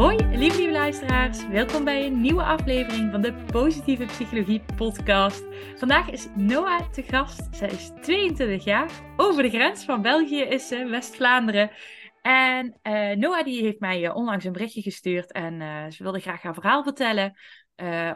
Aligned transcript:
Hoi, 0.00 0.16
lieve, 0.16 0.56
lieve 0.56 0.72
luisteraars. 0.72 1.48
Welkom 1.48 1.84
bij 1.84 2.06
een 2.06 2.20
nieuwe 2.20 2.42
aflevering 2.42 3.10
van 3.10 3.20
de 3.20 3.34
Positieve 3.34 4.04
Psychologie 4.04 4.62
Podcast. 4.76 5.44
Vandaag 5.76 6.10
is 6.10 6.28
Noah 6.34 6.90
te 6.90 7.02
gast. 7.02 7.48
Zij 7.50 7.68
is 7.68 7.92
22 8.00 8.64
jaar. 8.64 8.90
Over 9.16 9.42
de 9.42 9.50
grens 9.50 9.84
van 9.84 10.02
België 10.02 10.40
is 10.40 10.68
ze, 10.68 10.84
West-Vlaanderen. 10.84 11.70
En 12.22 12.78
uh, 12.82 13.10
Noah 13.10 13.44
die 13.44 13.62
heeft 13.62 13.80
mij 13.80 14.02
uh, 14.02 14.16
onlangs 14.16 14.44
een 14.44 14.52
berichtje 14.52 14.82
gestuurd 14.82 15.32
en 15.32 15.60
uh, 15.60 15.90
ze 15.90 16.02
wilde 16.02 16.20
graag 16.20 16.42
haar 16.42 16.54
verhaal 16.54 16.82
vertellen. 16.82 17.38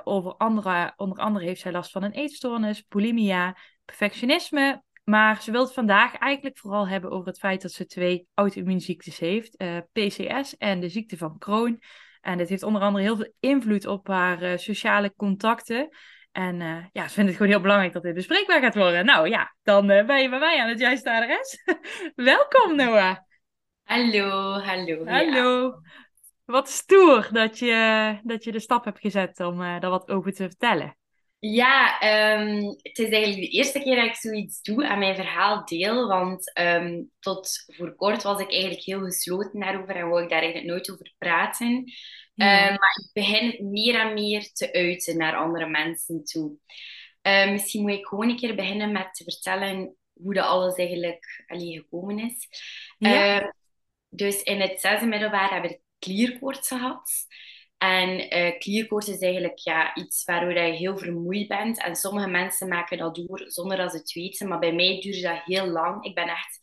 over 0.04 0.34
andere, 0.36 0.92
onder 0.96 1.18
andere 1.18 1.44
heeft 1.44 1.60
zij 1.60 1.72
last 1.72 1.90
van 1.90 2.02
een 2.02 2.12
eetstoornis, 2.12 2.86
bulimia, 2.88 3.56
perfectionisme, 3.84 4.82
maar 5.04 5.42
ze 5.42 5.50
wil 5.50 5.62
het 5.62 5.72
vandaag 5.72 6.16
eigenlijk 6.16 6.58
vooral 6.58 6.88
hebben 6.88 7.10
over 7.10 7.26
het 7.26 7.38
feit 7.38 7.62
dat 7.62 7.72
ze 7.72 7.86
twee 7.86 8.26
auto-immuunziektes 8.34 9.18
heeft. 9.18 9.62
Uh, 9.62 9.76
eh, 9.76 9.82
PCS 9.92 10.56
en 10.56 10.80
de 10.80 10.88
ziekte 10.88 11.16
van 11.16 11.38
Crohn. 11.38 11.82
En 12.20 12.38
dit 12.38 12.48
heeft 12.48 12.62
onder 12.62 12.82
andere 12.82 13.04
heel 13.04 13.16
veel 13.16 13.32
invloed 13.40 13.86
op 13.86 14.06
haar 14.06 14.42
uh, 14.42 14.56
sociale 14.56 15.14
contacten. 15.16 15.88
En 16.32 16.60
uh, 16.60 16.84
ja, 16.92 17.08
ze 17.08 17.14
vindt 17.14 17.28
het 17.28 17.36
gewoon 17.36 17.52
heel 17.52 17.60
belangrijk 17.60 17.92
dat 17.92 18.02
dit 18.02 18.14
bespreekbaar 18.14 18.60
gaat 18.60 18.74
worden. 18.74 19.04
Nou 19.04 19.28
ja, 19.28 19.54
dan 19.62 19.86
ben 19.86 20.22
je 20.22 20.28
bij 20.28 20.38
mij 20.38 20.60
aan 20.60 20.68
het 20.68 20.78
juiste 20.78 21.10
adres. 21.10 21.62
Welkom 22.14 22.76
Noah. 22.76 23.16
Hallo, 23.82 24.58
hallo. 24.58 25.06
Hallo. 25.06 25.62
Ja. 25.62 25.80
Wat 26.44 26.68
stoer 26.68 27.28
dat 27.32 27.58
je, 27.58 28.18
dat 28.22 28.44
je 28.44 28.52
de 28.52 28.60
stap 28.60 28.84
hebt 28.84 29.00
gezet 29.00 29.40
om 29.40 29.58
daar 29.58 29.90
wat 29.90 30.10
over 30.10 30.32
te 30.32 30.48
vertellen. 30.48 30.96
Ja, 31.46 32.02
um, 32.40 32.66
het 32.82 32.98
is 32.98 33.10
eigenlijk 33.10 33.40
de 33.40 33.56
eerste 33.56 33.80
keer 33.80 33.96
dat 33.96 34.04
ik 34.04 34.14
zoiets 34.14 34.62
doe 34.62 34.88
aan 34.88 34.98
mijn 34.98 35.14
verhaal 35.14 35.64
deel. 35.64 36.08
Want 36.08 36.58
um, 36.58 37.10
tot 37.20 37.64
voor 37.66 37.94
kort 37.94 38.22
was 38.22 38.40
ik 38.40 38.50
eigenlijk 38.50 38.82
heel 38.82 39.00
gesloten 39.04 39.60
daarover 39.60 39.96
en 39.96 40.08
wou 40.08 40.22
ik 40.22 40.28
daar 40.28 40.42
eigenlijk 40.42 40.70
nooit 40.70 40.90
over 40.90 41.14
praten. 41.18 41.92
Ja. 42.34 42.62
Um, 42.62 42.68
maar 42.68 43.00
ik 43.04 43.10
begin 43.12 43.70
meer 43.70 44.00
en 44.00 44.14
meer 44.14 44.52
te 44.52 44.72
uiten 44.72 45.16
naar 45.16 45.36
andere 45.36 45.68
mensen 45.68 46.24
toe. 46.24 46.56
misschien 47.22 47.82
moet 47.82 47.98
ik 47.98 48.06
gewoon 48.06 48.28
een 48.28 48.36
keer 48.36 48.54
beginnen 48.54 48.92
met 48.92 49.14
te 49.14 49.24
vertellen 49.24 49.96
hoe 50.12 50.34
dat 50.34 50.44
alles 50.44 50.74
eigenlijk 50.74 51.44
allee, 51.46 51.72
gekomen 51.72 52.18
is. 52.18 52.48
Ja. 52.98 53.54
dus 54.08 54.42
in 54.42 54.60
het 54.60 54.80
zesde 54.80 55.06
middelbaar 55.06 55.54
heb 55.54 55.64
ik 55.64 55.80
klierkoorts 55.98 56.68
gehad. 56.68 57.10
En 57.84 58.36
uh, 58.36 58.98
is 59.08 59.18
eigenlijk 59.20 59.58
ja, 59.58 59.94
iets 59.94 60.24
waardoor 60.24 60.52
je 60.52 60.72
heel 60.72 60.98
vermoeid 60.98 61.48
bent. 61.48 61.82
En 61.82 61.96
sommige 61.96 62.28
mensen 62.28 62.68
maken 62.68 62.98
dat 62.98 63.14
door 63.14 63.42
zonder 63.46 63.76
dat 63.76 63.90
ze 63.90 63.96
het 63.96 64.12
weten. 64.12 64.48
Maar 64.48 64.58
bij 64.58 64.72
mij 64.72 65.00
duurde 65.00 65.20
dat 65.20 65.40
heel 65.44 65.66
lang. 65.66 66.04
Ik 66.04 66.14
ben 66.14 66.28
echt 66.28 66.58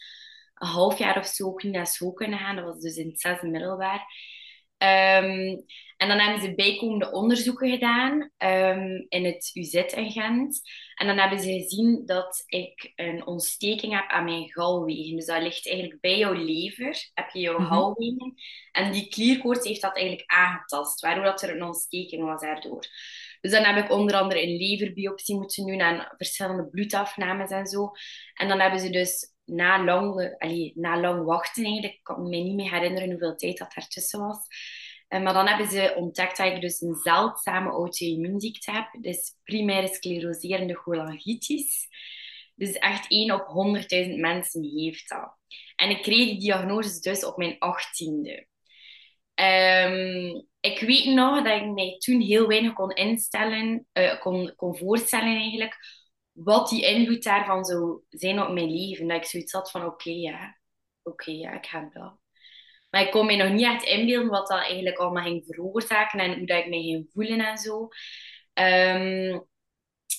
een 0.56 0.68
half 0.68 0.98
jaar 0.98 1.18
of 1.18 1.26
zo 1.26 1.46
ook 1.46 1.64
niet 1.64 1.74
naar 1.74 1.88
school 1.88 2.14
kunnen 2.14 2.40
gaan. 2.40 2.56
Dat 2.56 2.66
was 2.66 2.80
dus 2.80 2.96
in 2.96 3.08
het 3.08 3.20
zesde 3.20 3.48
middelbaar. 3.48 4.06
Um, 4.78 5.66
en 5.98 6.08
dan 6.08 6.20
hebben 6.20 6.42
ze 6.42 6.56
bijkomende 6.56 7.12
onderzoeken 7.12 7.72
gedaan 7.72 8.32
um, 8.38 9.06
in 9.10 9.26
het 9.26 9.52
UZ 9.54 9.74
in 9.74 10.12
Gent. 10.12 10.62
En 11.02 11.08
dan 11.08 11.18
hebben 11.18 11.40
ze 11.40 11.52
gezien 11.52 12.06
dat 12.06 12.44
ik 12.46 12.92
een 12.96 13.26
ontsteking 13.26 13.94
heb 13.94 14.10
aan 14.10 14.24
mijn 14.24 14.52
galwegen. 14.52 15.16
Dus 15.16 15.26
dat 15.26 15.42
ligt 15.42 15.68
eigenlijk 15.68 16.02
bij 16.02 16.18
jouw 16.18 16.34
lever, 16.34 17.10
heb 17.14 17.30
je 17.30 17.40
jouw 17.40 17.60
mm 17.60 17.66
-hmm. 17.66 17.68
galwegen. 17.68 18.34
En 18.72 18.92
die 18.92 19.08
klierkoorts 19.08 19.68
heeft 19.68 19.82
dat 19.82 19.96
eigenlijk 19.96 20.32
aangetast, 20.32 21.02
waardoor 21.02 21.24
dat 21.24 21.42
er 21.42 21.56
een 21.56 21.64
ontsteking 21.64 22.24
was 22.24 22.42
daardoor. 22.42 22.88
Dus 23.42 23.52
dan 23.52 23.64
heb 23.64 23.84
ik 23.86 23.92
onder 23.92 24.16
andere 24.16 24.44
een 24.44 24.58
leverbiopsie 24.58 25.36
moeten 25.36 25.66
doen 25.66 25.80
en 25.80 26.14
verschillende 26.18 26.70
bloedafnames 26.70 27.50
en 27.50 27.66
zo. 27.66 27.92
En 28.34 28.48
dan 28.48 28.60
hebben 28.60 28.80
ze 28.80 28.90
dus 28.90 29.34
na 29.46 29.84
lang, 29.84 30.36
allee, 30.38 30.72
na 30.76 31.00
lang 31.00 31.26
wachten 31.26 31.64
eigenlijk, 31.64 31.94
ik 31.94 32.04
kan 32.04 32.24
me 32.24 32.38
niet 32.38 32.56
meer 32.56 32.72
herinneren 32.72 33.10
hoeveel 33.10 33.36
tijd 33.36 33.58
dat 33.58 33.74
ertussen 33.74 34.20
was, 34.20 34.48
en, 35.12 35.24
maar 35.24 35.34
dan 35.34 35.48
hebben 35.48 35.68
ze 35.68 35.94
ontdekt 35.96 36.38
dat 36.38 36.54
ik 36.54 36.62
dus 36.62 36.82
een 36.82 36.96
zeldzame 36.96 37.70
auto-immuunziekte 37.70 38.72
heb. 38.72 38.88
Dus 39.02 39.36
primaire 39.44 39.88
scleroserende 39.88 40.76
cholangitis. 40.76 41.88
Dus 42.56 42.72
echt 42.72 43.06
1 43.12 43.32
op 43.32 43.48
100.000 44.08 44.20
mensen 44.20 44.64
heeft 44.64 45.10
dat. 45.10 45.38
En 45.76 45.90
ik 45.90 46.02
kreeg 46.02 46.30
die 46.30 46.40
diagnose 46.40 47.00
dus 47.00 47.26
op 47.26 47.38
mijn 47.38 47.56
achttiende. 47.60 48.48
Um, 49.36 50.48
ik 50.60 50.80
weet 50.80 51.06
nog 51.06 51.44
dat 51.44 51.62
ik 51.62 51.72
mij 51.72 51.96
toen 51.98 52.22
heel 52.22 52.48
weinig 52.48 52.74
kon 52.74 52.92
instellen, 52.92 53.88
uh, 53.94 54.20
kon, 54.20 54.54
kon 54.56 54.78
voorstellen 54.78 55.36
eigenlijk, 55.36 55.78
wat 56.32 56.70
die 56.70 56.86
invloed 56.86 57.24
daarvan 57.24 57.66
zou 57.66 58.02
zijn 58.10 58.42
op 58.42 58.54
mijn 58.54 58.72
leven. 58.72 59.08
Dat 59.08 59.18
ik 59.18 59.26
zoiets 59.26 59.52
had 59.52 59.72
van, 59.72 59.86
oké, 59.86 60.10
ja, 60.10 60.58
oké, 61.04 61.32
ja, 61.32 61.52
ik 61.52 61.66
heb 61.66 61.94
dat. 61.94 62.21
Maar 62.92 63.02
ik 63.02 63.12
kon 63.12 63.26
me 63.26 63.36
nog 63.36 63.50
niet 63.50 63.66
echt 63.66 63.84
inbeelden 63.84 64.30
wat 64.30 64.48
dat 64.48 64.60
eigenlijk 64.60 64.98
allemaal 64.98 65.24
ging 65.24 65.44
veroorzaken 65.48 66.20
en 66.20 66.38
hoe 66.38 66.48
dat 66.48 66.58
ik 66.58 66.70
me 66.70 66.82
ging 66.82 67.10
voelen 67.14 67.40
en 67.40 67.58
zo. 67.58 67.88
Um, 68.54 69.48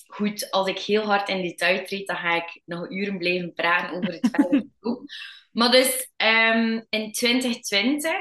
goed, 0.07 0.51
als 0.51 0.67
ik 0.67 0.79
heel 0.79 1.01
hard 1.01 1.29
in 1.29 1.41
detail 1.41 1.85
treed, 1.85 2.07
dan 2.07 2.15
ga 2.17 2.35
ik 2.35 2.61
nog 2.65 2.89
uren 2.91 3.17
blijven 3.17 3.53
praten 3.53 3.97
over 3.97 4.13
het 4.13 4.29
verder 4.31 4.65
Maar 5.51 5.71
dus 5.71 6.11
um, 6.17 6.85
in 6.89 7.11
2020 7.11 8.11
uh, 8.11 8.17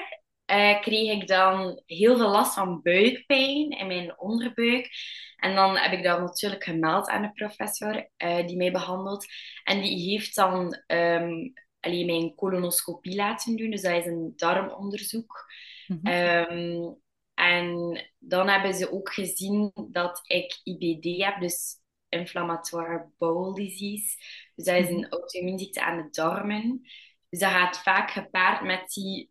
eh, 0.46 0.80
kreeg 0.80 1.20
ik 1.20 1.26
dan 1.26 1.82
heel 1.86 2.16
veel 2.16 2.30
last 2.30 2.54
van 2.54 2.82
buikpijn 2.82 3.70
in 3.70 3.86
mijn 3.86 4.18
onderbuik. 4.18 4.90
En 5.36 5.54
dan 5.54 5.76
heb 5.76 5.92
ik 5.92 6.02
dat 6.02 6.20
natuurlijk 6.20 6.64
gemeld 6.64 7.08
aan 7.08 7.22
de 7.22 7.32
professor 7.32 8.08
uh, 8.18 8.46
die 8.46 8.56
mij 8.56 8.72
behandelt. 8.72 9.26
En 9.64 9.80
die 9.80 10.10
heeft 10.10 10.34
dan 10.34 10.82
um, 10.86 11.52
alleen 11.82 12.06
mijn 12.06 12.34
colonoscopie 12.34 13.14
laten 13.14 13.56
doen. 13.56 13.70
Dus 13.70 13.82
dat 13.82 13.92
is 13.92 14.06
een 14.06 14.32
darmonderzoek. 14.36 15.50
Mm 15.86 16.06
um, 16.06 17.00
en 17.34 17.98
dan 18.18 18.48
hebben 18.48 18.74
ze 18.74 18.92
ook 18.92 19.12
gezien 19.12 19.72
dat 19.90 20.20
ik 20.22 20.60
IBD 20.62 21.24
heb, 21.24 21.40
dus 21.40 21.80
inflammatoire 22.08 23.10
bowel 23.18 23.54
disease. 23.54 24.16
Dus 24.54 24.64
dat 24.64 24.76
is 24.76 24.88
een 24.88 24.96
mhm. 24.96 25.12
auto-immuunziekte 25.12 25.82
aan 25.82 26.02
de 26.02 26.08
darmen. 26.10 26.80
Dus 27.28 27.40
dat 27.40 27.50
gaat 27.50 27.78
vaak 27.78 28.10
gepaard 28.10 28.62
met 28.62 28.88
die 28.88 29.30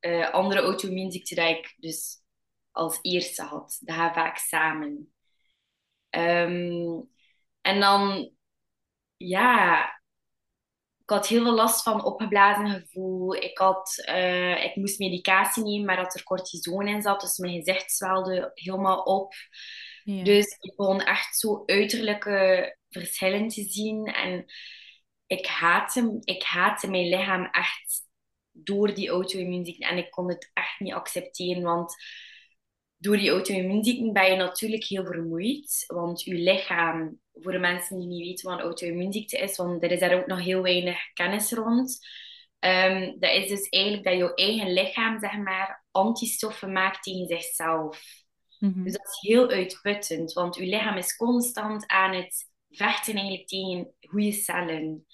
uh, 0.00 0.30
andere 0.30 0.60
auto-immuunziekte 0.60 1.34
die 1.34 1.44
ik 1.44 1.74
dus 1.76 2.22
als 2.70 2.98
eerste 3.02 3.42
had. 3.42 3.78
Dat 3.80 3.96
gaat 3.96 4.14
vaak 4.14 4.36
samen. 4.36 5.12
Um, 6.10 7.10
en 7.60 7.80
dan, 7.80 8.30
ja, 9.16 9.97
ik 11.08 11.14
had 11.14 11.26
heel 11.26 11.42
veel 11.42 11.54
last 11.54 11.82
van 11.82 12.04
opgeblazen 12.04 12.70
gevoel. 12.70 13.34
Ik, 13.34 13.58
had, 13.58 14.04
uh, 14.08 14.64
ik 14.64 14.76
moest 14.76 14.98
medicatie 14.98 15.62
nemen, 15.62 15.86
maar 15.86 15.96
dat 15.96 16.14
er 16.14 16.22
cortison 16.22 16.88
in 16.88 17.02
zat. 17.02 17.20
Dus 17.20 17.38
mijn 17.38 17.62
gezicht 17.62 17.92
zwelde 17.92 18.50
helemaal 18.54 19.02
op. 19.02 19.34
Ja. 20.04 20.22
Dus 20.22 20.56
ik 20.60 20.76
begon 20.76 21.00
echt 21.00 21.38
zo 21.38 21.62
uiterlijke 21.66 22.76
verschillen 22.88 23.48
te 23.48 23.62
zien. 23.62 24.06
En 24.06 24.44
ik 25.26 25.46
haatte, 25.46 26.18
ik 26.20 26.42
haatte 26.42 26.90
mijn 26.90 27.08
lichaam 27.08 27.44
echt 27.44 28.06
door 28.52 28.94
die 28.94 29.08
auto-immuunziekte. 29.08 29.86
En 29.86 29.98
ik 29.98 30.10
kon 30.10 30.28
het 30.28 30.50
echt 30.54 30.80
niet 30.80 30.94
accepteren, 30.94 31.62
want 31.62 31.94
door 32.98 33.16
die 33.16 33.30
auto-immuunziekten 33.30 34.12
ben 34.12 34.30
je 34.30 34.36
natuurlijk 34.36 34.84
heel 34.84 35.04
vermoeid. 35.04 35.84
Want 35.86 36.22
je 36.22 36.34
lichaam, 36.34 37.20
voor 37.32 37.52
de 37.52 37.58
mensen 37.58 37.98
die 37.98 38.06
niet 38.06 38.26
weten 38.26 38.48
wat 38.48 38.58
een 38.58 38.64
auto-immuunziekte 38.64 39.38
is, 39.38 39.56
want 39.56 39.82
er 39.82 39.90
is 39.90 40.00
daar 40.00 40.20
ook 40.20 40.26
nog 40.26 40.40
heel 40.40 40.62
weinig 40.62 41.12
kennis 41.12 41.52
rond. 41.52 41.98
Um, 42.60 43.16
dat 43.18 43.34
is 43.34 43.48
dus 43.48 43.68
eigenlijk 43.68 44.04
dat 44.04 44.14
je 44.14 44.34
eigen 44.34 44.72
lichaam, 44.72 45.18
zeg 45.18 45.36
maar, 45.36 45.84
antistoffen 45.90 46.72
maakt 46.72 47.02
tegen 47.02 47.26
zichzelf. 47.26 48.02
Mm-hmm. 48.58 48.84
Dus 48.84 48.92
dat 48.92 49.06
is 49.06 49.28
heel 49.28 49.48
uitputtend, 49.48 50.32
want 50.32 50.56
je 50.56 50.66
lichaam 50.66 50.96
is 50.96 51.16
constant 51.16 51.86
aan 51.86 52.14
het 52.14 52.50
vechten 52.70 53.14
eigenlijk 53.14 53.48
tegen 53.48 53.94
goede 54.00 54.32
cellen. 54.32 55.06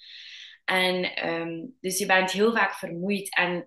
En 0.65 1.27
um, 1.29 1.77
dus 1.79 1.97
je 1.97 2.05
bent 2.05 2.31
heel 2.31 2.53
vaak 2.53 2.73
vermoeid. 2.73 3.35
En 3.35 3.65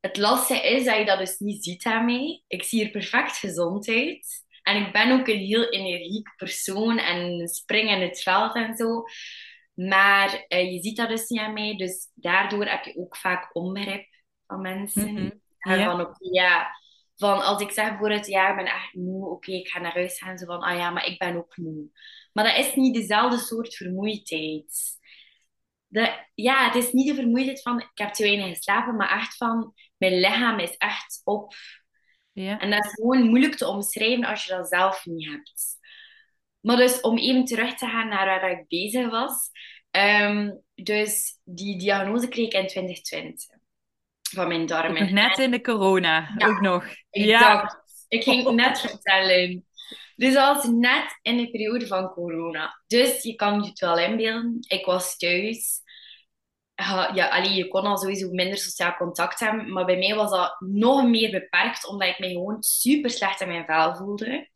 het 0.00 0.16
lastige 0.16 0.68
is 0.68 0.84
dat 0.84 0.96
je 0.96 1.04
dat 1.04 1.18
dus 1.18 1.38
niet 1.38 1.64
ziet 1.64 1.84
aan 1.84 2.04
mij. 2.04 2.42
Ik 2.46 2.62
zie 2.62 2.84
er 2.84 2.90
perfect 2.90 3.36
gezond 3.36 3.88
uit. 3.88 4.48
En 4.62 4.86
ik 4.86 4.92
ben 4.92 5.20
ook 5.20 5.28
een 5.28 5.38
heel 5.38 5.68
energiek 5.68 6.34
persoon 6.36 6.98
en 6.98 7.48
spring 7.48 7.90
in 7.90 8.00
het 8.00 8.22
veld 8.22 8.54
en 8.54 8.76
zo. 8.76 9.04
Maar 9.74 10.44
uh, 10.48 10.72
je 10.72 10.82
ziet 10.82 10.96
dat 10.96 11.08
dus 11.08 11.28
niet 11.28 11.40
aan 11.40 11.52
mij. 11.52 11.76
Dus 11.76 12.10
daardoor 12.14 12.66
heb 12.66 12.84
je 12.84 12.98
ook 12.98 13.16
vaak 13.16 13.56
onbegrip 13.56 14.06
van 14.46 14.60
mensen. 14.60 15.10
Mm 15.10 15.16
-hmm. 15.16 15.40
ja. 15.58 15.84
Van, 15.84 16.00
okay, 16.00 16.28
ja, 16.32 16.70
van 17.16 17.44
als 17.44 17.62
ik 17.62 17.70
zeg 17.70 17.88
bijvoorbeeld, 17.88 18.26
ja, 18.26 18.50
ik 18.50 18.56
ben 18.56 18.66
echt 18.66 18.94
moe. 18.94 19.24
Oké, 19.24 19.32
okay, 19.32 19.54
ik 19.54 19.68
ga 19.68 19.80
naar 19.80 19.94
huis 19.94 20.18
gaan. 20.18 20.38
Zo 20.38 20.46
van, 20.46 20.60
ah 20.60 20.76
ja, 20.76 20.90
maar 20.90 21.06
ik 21.06 21.18
ben 21.18 21.36
ook 21.36 21.56
moe. 21.56 21.88
Maar 22.32 22.44
dat 22.44 22.66
is 22.66 22.74
niet 22.74 22.94
dezelfde 22.94 23.38
soort 23.38 23.74
vermoeidheid. 23.74 24.98
dat, 25.88 26.26
ja, 26.34 26.66
het 26.66 26.84
is 26.84 26.92
niet 26.92 27.08
de 27.08 27.14
vermoeidheid 27.14 27.62
van 27.62 27.80
ik 27.80 27.90
heb 27.94 28.12
te 28.12 28.22
weinig 28.22 28.56
geslapen, 28.56 28.96
maar 28.96 29.10
echt 29.10 29.36
van 29.36 29.74
mijn 30.00 30.20
lichaam 30.20 30.58
is 30.58 30.76
echt 30.76 31.20
op. 31.24 31.54
Ja. 32.32 32.58
En 32.58 32.70
dat 32.70 32.84
is 32.84 32.92
gewoon 32.92 33.22
moeilijk 33.22 33.54
te 33.54 33.66
omschrijven 33.66 34.24
als 34.24 34.44
je 34.44 34.52
dat 34.52 34.68
zelf 34.68 35.06
niet 35.06 35.28
hebt. 35.28 35.78
Maar 36.60 36.76
dus 36.76 37.00
om 37.00 37.18
even 37.18 37.44
terug 37.44 37.74
te 37.74 37.86
gaan 37.86 38.08
naar 38.08 38.26
waar 38.26 38.50
ik 38.50 38.68
bezig 38.68 39.10
was. 39.10 39.50
Ehm, 39.90 40.50
dus 40.74 41.38
die 41.44 41.78
diagnose 41.78 42.28
kreeg 42.28 42.46
ik 42.46 42.52
in 42.52 42.66
2020 42.66 43.44
van 44.30 44.48
mijn 44.48 44.66
darmen. 44.66 45.02
Ook 45.02 45.10
net 45.10 45.38
in 45.38 45.50
de 45.50 45.60
corona, 45.60 46.34
Ja, 46.36 46.46
ook 46.46 46.60
nog. 46.60 46.84
Exact. 47.10 48.04
Ik 48.08 48.22
ging 48.22 48.44
het 48.44 48.54
net 48.54 48.80
vertellen. 48.80 49.66
Dus 50.16 50.34
dat 50.34 50.56
was 50.56 50.64
net 50.64 51.18
in 51.22 51.36
de 51.36 51.50
periode 51.50 51.86
van 51.86 52.08
corona. 52.08 52.82
Dus 52.86 53.22
je 53.22 53.34
kan 53.34 53.62
je 53.62 53.68
het 53.68 53.78
wel 53.78 53.98
inbeelden. 53.98 54.56
Ik 54.68 54.84
was 54.84 55.16
thuis. 55.16 55.80
Ja, 56.80 57.28
allee, 57.28 57.52
je 57.52 57.68
kon 57.68 57.82
al 57.82 57.98
sowieso 57.98 58.30
minder 58.30 58.58
sociaal 58.58 58.96
contact 58.96 59.40
hebben. 59.40 59.72
Maar 59.72 59.84
bij 59.84 59.98
mij 59.98 60.14
was 60.14 60.30
dat 60.30 60.56
nog 60.60 61.04
meer 61.04 61.30
beperkt, 61.30 61.86
omdat 61.86 62.08
ik 62.08 62.18
me 62.18 62.28
gewoon 62.28 62.62
super 62.62 63.10
slecht 63.10 63.40
in 63.40 63.48
mijn 63.48 63.64
vel 63.64 63.96
voelde. 63.96 64.48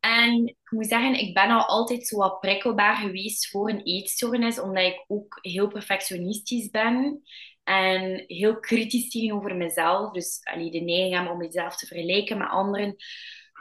En 0.00 0.46
ik 0.46 0.70
moet 0.70 0.86
zeggen, 0.86 1.14
ik 1.14 1.34
ben 1.34 1.50
al 1.50 1.64
altijd 1.64 2.06
zo 2.06 2.16
wat 2.16 2.40
prikkelbaar 2.40 2.96
geweest 2.96 3.50
voor 3.50 3.70
een 3.70 3.82
eetstoornis, 3.82 4.60
omdat 4.60 4.84
ik 4.84 5.04
ook 5.06 5.38
heel 5.40 5.68
perfectionistisch 5.68 6.70
ben 6.70 7.22
en 7.64 8.24
heel 8.26 8.60
kritisch 8.60 9.10
tegenover 9.10 9.56
mezelf. 9.56 10.12
Dus 10.12 10.40
allee, 10.42 10.70
de 10.70 10.80
neiging 10.80 11.18
heb 11.18 11.30
om 11.30 11.38
mezelf 11.38 11.76
te 11.76 11.86
vergelijken 11.86 12.38
met 12.38 12.48
anderen. 12.48 12.96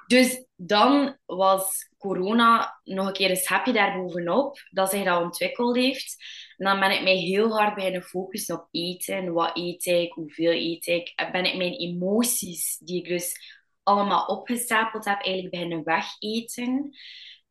Dus 0.08 0.46
dan 0.56 1.18
was 1.26 1.90
corona 1.98 2.80
nog 2.84 3.08
een 3.08 3.14
keer 3.14 3.30
een 3.30 3.36
schepje 3.36 3.74
daarbovenop, 3.74 4.60
dat 4.70 4.90
zich 4.90 5.04
dat 5.04 5.22
ontwikkeld 5.22 5.76
heeft. 5.76 6.16
En 6.62 6.68
dan 6.68 6.80
ben 6.80 6.92
ik 6.92 7.04
mij 7.04 7.16
heel 7.16 7.58
hard 7.58 7.76
beginnen 7.76 8.02
focussen 8.02 8.56
op 8.56 8.68
eten. 8.72 9.34
Wat 9.34 9.58
eet 9.58 9.86
ik? 9.86 10.14
Hoeveel 10.14 10.52
eet 10.52 10.88
ik? 10.88 11.14
En 11.16 11.32
ben 11.32 11.46
ik 11.46 11.56
mijn 11.56 11.74
emoties, 11.74 12.78
die 12.78 13.04
ik 13.04 13.08
dus 13.08 13.36
allemaal 13.84 14.26
opgestapeld 14.26 15.06
heb, 15.06 15.22
eigenlijk 15.22 15.54
beginnen 15.54 15.84
wegeten. 15.84 16.90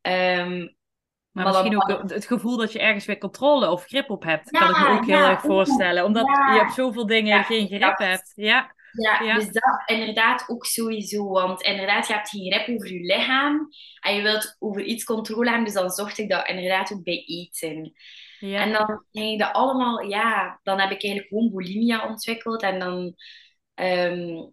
Ehm, 0.00 0.68
Maar 1.30 1.46
misschien 1.46 1.82
ook 1.82 2.10
het 2.10 2.26
gevoel 2.26 2.56
dat 2.56 2.72
je 2.72 2.78
ergens 2.78 3.04
weer 3.04 3.18
controle 3.18 3.70
of 3.70 3.84
grip 3.84 4.10
op 4.10 4.22
hebt, 4.22 4.48
Ja, 4.50 4.58
kan 4.58 4.70
ik 4.70 4.88
me 4.88 4.98
ook 4.98 5.06
heel 5.06 5.16
ja, 5.18 5.30
erg 5.30 5.40
voorstellen. 5.40 6.04
Omdat 6.04 6.26
ja. 6.26 6.54
je 6.54 6.60
op 6.60 6.68
zoveel 6.68 7.06
dingen 7.06 7.44
geen 7.44 7.66
grip 7.66 7.98
hebt. 7.98 8.32
Ja, 8.34 8.74
Ja, 8.92 9.22
Ja. 9.22 9.34
dus 9.34 9.48
dat 9.48 9.82
inderdaad 9.86 10.44
ook 10.48 10.64
sowieso. 10.64 11.28
Want 11.28 11.62
inderdaad, 11.62 12.06
je 12.06 12.12
hebt 12.12 12.28
geen 12.28 12.52
grip 12.52 12.76
over 12.76 12.92
je 12.92 13.00
lichaam. 13.00 13.68
En 14.00 14.14
je 14.14 14.22
wilt 14.22 14.56
over 14.58 14.82
iets 14.82 15.04
controle 15.04 15.48
hebben. 15.48 15.64
Dus 15.64 15.74
dan 15.74 15.90
zocht 15.90 16.18
ik 16.18 16.28
dat 16.28 16.48
inderdaad 16.48 16.92
ook 16.92 17.02
bij 17.02 17.24
eten. 17.26 17.92
En 18.40 18.72
dan 18.72 19.04
ging 19.10 19.32
ik 19.32 19.38
dat 19.38 19.52
allemaal... 19.52 20.00
Ja, 20.02 20.60
dan 20.62 20.80
heb 20.80 20.90
ik 20.90 21.02
eigenlijk 21.02 21.28
gewoon 21.28 21.50
bulimia 21.50 22.08
ontwikkeld. 22.08 22.62
En 22.62 22.78
dan 22.78 23.14
ehm, 23.74 24.48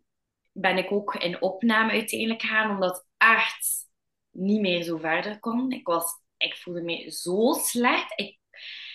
ben 0.52 0.78
ik 0.78 0.92
ook 0.92 1.16
in 1.16 1.42
opname 1.42 1.92
uiteindelijk 1.92 2.42
gegaan. 2.42 2.72
Omdat 2.72 3.08
echt 3.18 3.88
niet 4.32 4.62
meer 4.62 4.84
zo 4.84 4.98
verder 4.98 5.40
kon. 5.40 5.72
Ik, 5.72 5.88
was, 5.88 6.06
ik 6.38 6.56
voelde 6.56 6.82
me 6.82 7.12
zo 7.12 7.54
slecht. 7.54 8.14
Ik 8.16 8.40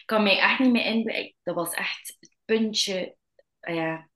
kan 0.05 0.23
mij 0.23 0.39
echt 0.39 0.59
niet 0.59 0.73
meer 0.73 0.85
in... 0.85 1.35
Dat 1.43 1.55
was 1.55 1.75
echt 1.75 2.17
het 2.21 2.37
puntje... 2.45 3.17
Ja, 3.61 4.09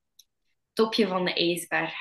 topje 0.73 1.07
van 1.07 1.25
de 1.25 1.35
ijsberg. 1.35 1.95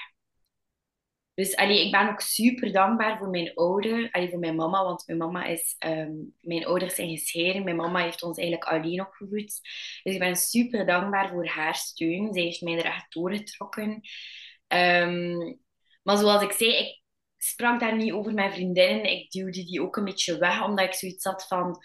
Dus 1.35 1.55
allee, 1.55 1.85
ik 1.85 1.91
ben 1.91 2.09
ook 2.09 2.19
super 2.21 2.71
dankbaar 2.71 3.17
voor 3.17 3.29
mijn 3.29 3.53
ouder, 3.53 4.11
allee, 4.11 4.29
voor 4.29 4.39
mijn 4.39 4.55
mama, 4.55 4.83
want 4.83 5.03
mijn 5.07 5.19
mama 5.19 5.45
is, 5.45 5.75
ehm, 5.77 6.11
mijn 6.41 6.65
ouders 6.65 6.95
zijn 6.95 7.09
gescheiden. 7.17 7.63
Mijn 7.63 7.75
mama 7.75 8.03
heeft 8.03 8.23
ons 8.23 8.37
eigenlijk 8.37 8.69
alleen 8.69 9.01
opgevoed. 9.01 9.59
Dus 10.03 10.13
ik 10.13 10.19
ben 10.19 10.35
super 10.35 10.85
dankbaar 10.85 11.29
voor 11.29 11.47
haar 11.47 11.75
steun. 11.75 12.33
Zij 12.33 12.41
heeft 12.43 12.61
mij 12.61 12.77
er 12.77 12.85
echt 12.85 13.13
doorgetrokken. 13.13 14.01
Ehm, 14.67 15.37
maar 16.03 16.17
zoals 16.17 16.41
ik 16.43 16.51
zei, 16.51 16.75
ik 16.77 17.01
sprak 17.37 17.79
daar 17.79 17.95
niet 17.95 18.11
over 18.11 18.33
met 18.33 18.53
vriendinnen. 18.53 19.11
Ik 19.11 19.31
duwde 19.31 19.63
die 19.65 19.81
ook 19.81 19.95
een 19.95 20.05
beetje 20.05 20.37
weg, 20.37 20.63
omdat 20.63 20.85
ik 20.85 20.93
zoiets 20.93 21.23
had 21.23 21.47
van... 21.47 21.77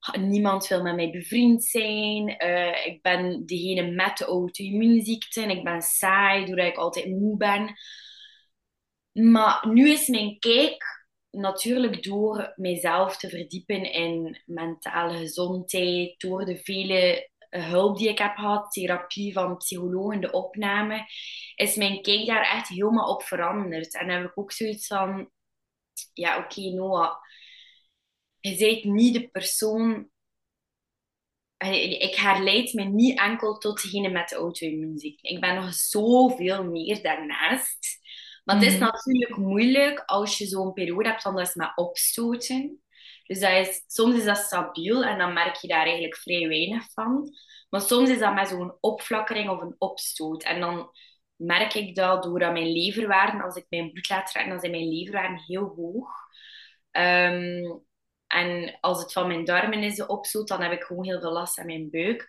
"Ah, 0.00 0.22
Niemand 0.22 0.66
wil 0.68 0.82
met 0.82 0.94
mij 0.94 1.10
bevriend 1.10 1.64
zijn. 1.64 2.36
Eh, 2.36 2.86
ik 2.86 3.02
ben 3.02 3.46
degene 3.46 3.90
met 3.90 4.16
de 4.18 4.24
auto-immuunziekte. 4.24 5.42
en 5.42 5.50
Ik 5.50 5.64
ben 5.64 5.82
saai, 5.82 6.44
doordat 6.44 6.66
ik 6.66 6.76
altijd 6.76 7.06
moe 7.06 7.36
ben. 7.36 7.74
Maar 9.12 9.68
nu 9.68 9.90
is 9.90 10.08
mijn 10.08 10.38
kijk 10.38 11.04
natuurlijk 11.30 12.02
door 12.02 12.52
mijzelf 12.56 13.16
te 13.16 13.28
verdiepen 13.28 13.92
in 13.92 14.42
mentale 14.46 15.18
gezondheid, 15.18 16.20
door 16.20 16.44
de 16.44 16.56
vele 16.56 17.30
eh, 17.48 17.68
hulp 17.68 17.98
die 17.98 18.08
ik 18.08 18.18
heb 18.18 18.36
gehad, 18.36 18.72
therapie 18.72 19.32
van 19.32 19.56
psychologen, 19.56 20.20
de 20.20 20.32
opname, 20.32 21.06
is 21.54 21.76
mijn 21.76 22.02
kijk 22.02 22.26
daar 22.26 22.50
echt 22.50 22.68
helemaal 22.68 23.14
op 23.14 23.22
veranderd. 23.22 23.94
En 23.94 24.06
dan 24.06 24.16
heb 24.16 24.30
ik 24.30 24.38
ook 24.38 24.52
zoiets 24.52 24.86
van, 24.86 25.30
ja 26.12 26.38
oké 26.38 26.60
Noah, 26.60 27.16
je 28.40 28.56
bent 28.56 28.84
niet 28.84 29.14
de 29.14 29.28
persoon 29.28 30.10
Ik 31.98 32.14
herleid 32.14 32.72
me 32.72 32.84
niet 32.84 33.18
enkel 33.18 33.58
tot 33.58 33.82
degene 33.82 34.08
met 34.08 34.28
de 34.28 34.34
auto-immuunziekte. 34.34 35.28
Ik 35.28 35.40
ben 35.40 35.54
nog 35.54 35.74
zoveel 35.74 36.64
meer 36.64 37.02
daarnaast. 37.02 38.00
Maar 38.44 38.56
het 38.56 38.64
is 38.64 38.72
Mhm. 38.74 38.82
natuurlijk 38.84 39.36
moeilijk 39.36 40.02
als 40.06 40.38
je 40.38 40.46
zo'n 40.46 40.72
periode 40.72 41.08
hebt 41.08 41.22
van 41.22 41.36
dat 41.36 41.48
is 41.48 41.54
met 41.54 41.72
opstoten. 41.74 42.82
Dus 43.26 43.40
dat 43.40 43.52
is, 43.52 43.84
soms 43.86 44.14
is 44.16 44.24
dat 44.24 44.36
stabiel 44.36 45.04
en 45.04 45.18
dan 45.18 45.32
merk 45.32 45.56
je 45.56 45.68
daar 45.68 45.84
eigenlijk 45.84 46.16
vrij 46.16 46.48
weinig 46.48 46.92
van. 46.92 47.28
Maar 47.70 47.80
soms 47.80 48.10
is 48.10 48.18
dat 48.18 48.34
met 48.34 48.48
zo'n 48.48 48.76
opflakkering 48.80 49.48
of 49.50 49.60
een 49.60 49.74
opstoot. 49.78 50.42
En 50.42 50.60
dan 50.60 50.90
merk 51.36 51.74
ik 51.74 51.94
dat 51.94 52.22
doordat 52.22 52.52
mijn 52.52 52.72
leverwaarden, 52.72 53.40
als 53.42 53.56
ik 53.56 53.66
mijn 53.68 53.92
bloed 53.92 54.08
laat 54.08 54.26
trekken, 54.30 54.50
dan 54.52 54.60
zijn 54.60 54.72
mijn 54.72 54.88
leverwaarden 54.88 55.40
heel 55.46 55.64
hoog. 55.76 56.08
Ehm, 56.90 57.62
en 58.26 58.78
als 58.80 59.02
het 59.02 59.12
van 59.12 59.26
mijn 59.26 59.44
darmen 59.44 59.82
is, 59.82 59.96
de 59.96 60.06
opstoot, 60.06 60.48
dan 60.48 60.62
heb 60.62 60.72
ik 60.72 60.82
gewoon 60.82 61.04
heel 61.04 61.20
veel 61.20 61.32
last 61.32 61.58
aan 61.58 61.66
mijn 61.66 61.90
buik. 61.90 62.28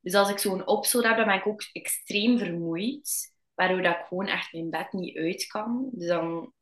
Dus 0.00 0.14
als 0.14 0.30
ik 0.30 0.38
zo'n 0.38 0.66
opstoot 0.66 1.04
heb, 1.04 1.16
dan 1.16 1.26
ben 1.26 1.34
ik 1.36 1.46
ook 1.46 1.62
extreem 1.72 2.38
vermoeid. 2.38 3.33
Waardoor 3.54 3.82
dat 3.82 3.96
ik 3.98 4.04
gewoon 4.06 4.26
echt 4.26 4.52
mijn 4.52 4.70
bed 4.70 4.92
niet 4.92 5.16
uit 5.16 5.46
kan. 5.46 5.90
Dus 5.92 6.08
dan 6.08 6.52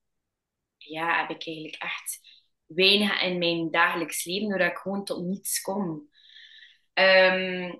ja, 0.76 1.20
heb 1.20 1.30
ik 1.30 1.46
eigenlijk 1.46 1.82
echt 1.82 2.20
weinig 2.66 3.22
in 3.22 3.38
mijn 3.38 3.70
dagelijks 3.70 4.24
leven, 4.24 4.48
doordat 4.48 4.70
ik 4.70 4.76
gewoon 4.76 5.04
tot 5.04 5.24
niets 5.24 5.60
kom. 5.60 6.08
Ehm, 6.92 7.72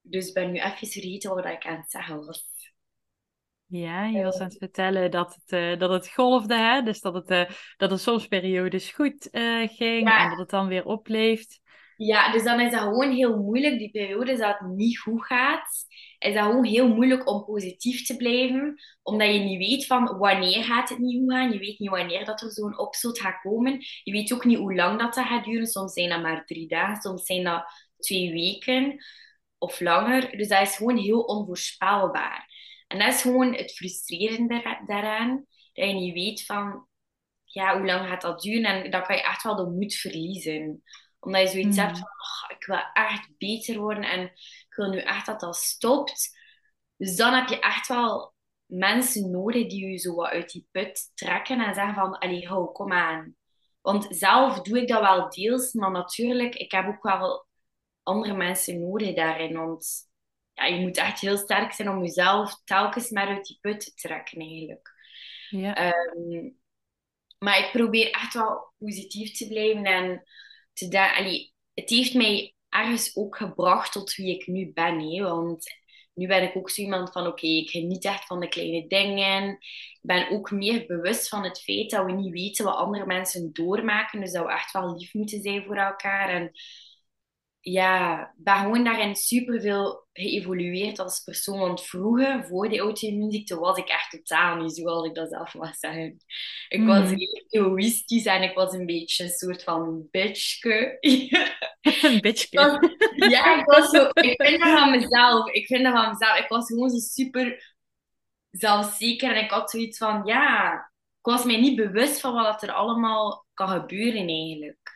dus 0.00 0.28
ik 0.28 0.34
ben 0.34 0.52
nu 0.52 0.58
even 0.60 0.88
vergeten 0.88 1.34
wat 1.34 1.44
ik 1.44 1.66
aan 1.66 1.76
het 1.76 1.90
zeggen 1.90 2.26
was. 2.26 2.46
Ja, 3.68 4.04
je 4.06 4.22
was 4.22 4.38
aan 4.38 4.46
het 4.48 4.56
vertellen 4.58 5.10
dat 5.10 5.34
het, 5.34 5.52
eh, 5.52 5.78
dat 5.78 5.90
het 5.90 6.08
golfde, 6.12 6.54
hè? 6.56 6.82
Dus 6.82 7.00
dat 7.00 7.14
het, 7.14 7.30
eh, 7.30 7.50
dat 7.76 7.90
het 7.90 8.00
soms 8.00 8.26
periodes 8.26 8.90
goed 8.90 9.30
eh, 9.30 9.68
ging 9.68 10.08
Ja. 10.08 10.22
en 10.24 10.28
dat 10.30 10.38
het 10.38 10.50
dan 10.50 10.66
weer 10.68 10.84
opleeft. 10.84 11.60
Ja, 11.96 12.32
dus 12.32 12.42
dan 12.44 12.60
is 12.60 12.70
dat 12.72 12.80
gewoon 12.80 13.10
heel 13.12 13.36
moeilijk, 13.42 13.78
die 13.78 13.90
periodes 13.90 14.38
dat 14.38 14.58
het 14.58 14.68
niet 14.68 14.98
goed 14.98 15.24
gaat, 15.26 15.68
is 16.18 16.34
dat 16.34 16.44
gewoon 16.44 16.64
heel 16.64 16.88
moeilijk 16.88 17.28
om 17.30 17.44
positief 17.44 18.06
te 18.06 18.16
blijven, 18.16 18.74
omdat 19.02 19.32
je 19.32 19.38
niet 19.38 19.58
weet 19.58 19.86
van 19.86 20.18
wanneer 20.18 20.64
gaat 20.64 20.88
het 20.88 20.98
niet 20.98 21.18
goed 21.20 21.32
gaan, 21.32 21.52
je 21.52 21.58
weet 21.58 21.78
niet 21.78 21.90
wanneer 21.90 22.24
dat 22.24 22.42
er 22.42 22.50
zo'n 22.50 22.78
opstoot 22.78 23.18
gaat 23.20 23.40
komen, 23.42 23.78
je 24.02 24.12
weet 24.12 24.32
ook 24.32 24.44
niet 24.44 24.58
hoe 24.58 24.74
lang 24.74 24.98
dat, 25.00 25.14
dat 25.14 25.26
gaat 25.26 25.44
duren, 25.44 25.66
soms 25.66 25.92
zijn 25.92 26.08
dat 26.08 26.22
maar 26.22 26.44
drie 26.44 26.68
dagen, 26.68 27.00
soms 27.02 27.24
zijn 27.24 27.44
dat 27.44 27.64
twee 27.98 28.32
weken 28.32 29.04
of 29.58 29.80
langer, 29.80 30.36
dus 30.36 30.48
dat 30.48 30.62
is 30.62 30.76
gewoon 30.76 30.96
heel 30.96 31.20
onvoorspelbaar. 31.20 32.48
En 32.86 32.98
dat 32.98 33.08
is 33.14 33.22
gewoon 33.22 33.54
het 33.54 33.72
frustrerende 33.72 34.60
da- 34.62 34.82
daaraan, 34.86 35.44
dat 35.72 35.86
je 35.88 35.92
niet 35.94 36.14
weet 36.14 36.44
van, 36.44 36.86
ja, 37.44 37.76
hoe 37.78 37.86
lang 37.86 38.08
gaat 38.08 38.20
dat 38.22 38.40
duren, 38.42 38.64
en 38.84 38.90
dan 38.90 39.02
kan 39.02 39.16
je 39.16 39.22
echt 39.22 39.42
wel 39.42 39.56
de 39.56 39.70
moed 39.70 39.94
verliezen 39.94 40.82
omdat 41.26 41.42
je 41.42 41.48
zoiets 41.48 41.76
hebt 41.76 41.98
van, 41.98 42.08
"Oh, 42.08 42.56
ik 42.56 42.66
wil 42.66 42.78
echt 42.92 43.38
beter 43.38 43.78
worden 43.78 44.04
en 44.04 44.22
ik 44.68 44.74
wil 44.76 44.88
nu 44.88 44.98
echt 44.98 45.26
dat 45.26 45.40
dat 45.40 45.56
stopt. 45.56 46.38
Dus 46.96 47.16
dan 47.16 47.34
heb 47.34 47.48
je 47.48 47.60
echt 47.60 47.88
wel 47.88 48.34
mensen 48.66 49.30
nodig 49.30 49.68
die 49.68 49.86
je 49.86 49.98
zo 49.98 50.14
wat 50.14 50.30
uit 50.30 50.50
die 50.50 50.68
put 50.70 51.10
trekken 51.14 51.60
en 51.60 51.74
zeggen 51.74 51.94
van, 51.94 52.18
allee, 52.18 52.46
hou, 52.46 52.72
kom 52.72 52.92
aan. 52.92 53.36
Want 53.80 54.06
zelf 54.10 54.60
doe 54.60 54.80
ik 54.80 54.88
dat 54.88 55.00
wel 55.00 55.30
deels, 55.30 55.72
maar 55.72 55.90
natuurlijk, 55.90 56.54
ik 56.54 56.72
heb 56.72 56.86
ook 56.86 57.02
wel 57.02 57.46
andere 58.02 58.34
mensen 58.34 58.80
nodig 58.80 59.14
daarin. 59.14 59.56
Want 59.56 60.08
ja, 60.52 60.64
je 60.64 60.80
moet 60.80 60.96
echt 60.96 61.20
heel 61.20 61.36
sterk 61.36 61.72
zijn 61.72 61.88
om 61.88 62.02
jezelf 62.02 62.62
telkens 62.64 63.10
maar 63.10 63.28
uit 63.28 63.46
die 63.46 63.58
put 63.60 63.80
te 63.80 63.94
trekken, 63.94 64.40
eigenlijk. 64.40 64.94
Ja. 65.48 65.74
Ehm, 65.74 66.50
maar 67.38 67.58
ik 67.58 67.70
probeer 67.72 68.10
echt 68.10 68.34
wel 68.34 68.72
positief 68.78 69.36
te 69.36 69.48
blijven 69.48 69.84
en 69.84 70.22
te 70.76 71.14
allee, 71.16 71.52
het 71.74 71.90
heeft 71.90 72.14
mij 72.14 72.54
ergens 72.68 73.16
ook 73.16 73.36
gebracht 73.36 73.92
tot 73.92 74.14
wie 74.14 74.34
ik 74.34 74.46
nu 74.46 74.72
ben. 74.72 75.00
Hè? 75.00 75.22
Want 75.22 75.66
nu 76.14 76.26
ben 76.26 76.42
ik 76.42 76.56
ook 76.56 76.70
zo 76.70 76.82
iemand 76.82 77.12
van, 77.12 77.26
oké, 77.26 77.46
ik 77.46 77.70
geniet 77.70 78.04
echt 78.04 78.26
van 78.26 78.40
de 78.40 78.48
kleine 78.48 78.86
dingen. 78.86 79.50
Ik 79.50 79.98
ben 80.02 80.30
ook 80.30 80.50
meer 80.50 80.86
bewust 80.86 81.28
van 81.28 81.44
het 81.44 81.62
feit 81.62 81.90
dat 81.90 82.04
we 82.04 82.12
niet 82.12 82.32
weten 82.32 82.64
wat 82.64 82.76
andere 82.76 83.06
mensen 83.06 83.52
doormaken. 83.52 84.20
Dus 84.20 84.32
dat 84.32 84.44
we 84.44 84.52
echt 84.52 84.72
wel 84.72 84.96
lief 84.96 85.14
moeten 85.14 85.42
zijn 85.42 85.64
voor 85.64 85.76
elkaar. 85.76 86.28
En 86.28 86.50
ja, 87.72 88.32
ben 88.36 88.56
gewoon 88.56 88.84
daarin 88.84 89.14
superveel 89.16 90.06
geëvolueerd 90.12 90.98
als 90.98 91.20
persoon. 91.20 91.58
Want 91.58 91.82
vroeger, 91.84 92.44
voor 92.46 92.68
die 92.68 92.80
auto-immuunziekte, 92.80 93.58
was 93.58 93.78
ik 93.78 93.88
echt 93.88 94.10
totaal 94.10 94.56
niet 94.56 94.74
zoals 94.76 95.06
ik 95.06 95.14
dat 95.14 95.28
zelf 95.28 95.54
mag 95.54 95.74
zeggen. 95.84 96.16
Ik 96.68 96.84
was 96.84 96.98
Mhm. 97.10 97.14
heel 97.16 97.44
egoïstisch 97.48 98.24
en 98.24 98.42
ik 98.42 98.54
was 98.54 98.72
een 98.72 98.86
beetje 98.86 99.24
een 99.24 99.30
soort 99.30 99.62
van 99.62 100.08
bitchke. 100.10 100.96
Een 102.02 102.20
bitchke. 102.20 102.78
ja, 103.16 103.58
ik 103.60 103.64
was 103.66 103.90
zo... 103.90 104.08
Ik 104.12 104.42
vind 104.42 104.60
dat 104.62 104.78
van 104.78 104.90
mezelf. 104.90 105.48
Ik 105.50 105.66
vind 105.66 105.84
dat 105.84 105.92
van 105.92 106.08
mezelf. 106.08 106.38
Ik 106.38 106.48
was 106.48 106.66
gewoon 106.66 106.90
zo 106.90 106.98
super 106.98 107.74
zelfzeker. 108.50 109.36
En 109.36 109.44
ik 109.44 109.50
had 109.50 109.70
zoiets 109.70 109.98
van, 109.98 110.22
ja... 110.24 110.74
Ik 111.18 111.32
was 111.32 111.44
mij 111.44 111.60
niet 111.60 111.76
bewust 111.76 112.20
van 112.20 112.34
wat 112.34 112.62
er 112.62 112.72
allemaal 112.72 113.46
kan 113.54 113.68
gebeuren, 113.68 114.28
eigenlijk. 114.28 114.95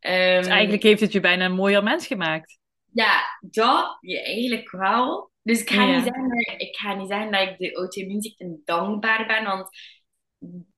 Dus 0.00 0.10
Ehm, 0.10 0.50
eigenlijk 0.50 0.82
heeft 0.82 1.00
het 1.00 1.12
je 1.12 1.20
bijna 1.20 1.44
een 1.44 1.52
mooier 1.52 1.82
mens 1.82 2.06
gemaakt. 2.06 2.58
Ja, 2.92 3.38
dat 3.40 3.96
ja, 4.00 4.20
eigenlijk 4.22 4.70
wel. 4.70 5.32
Dus 5.42 5.60
ik 5.60 5.70
ga, 5.70 5.82
Ja. 5.82 5.94
niet 5.94 6.04
zeggen, 6.04 6.28
dat- 6.28 6.60
ik 6.60 6.76
ga 6.76 6.94
niet 6.94 7.08
zeggen 7.08 7.30
dat 7.32 7.40
ik 7.48 7.58
de 7.58 7.72
auto-immuunziekte 7.74 8.60
dankbaar 8.64 9.26
ben, 9.26 9.44
want 9.44 9.68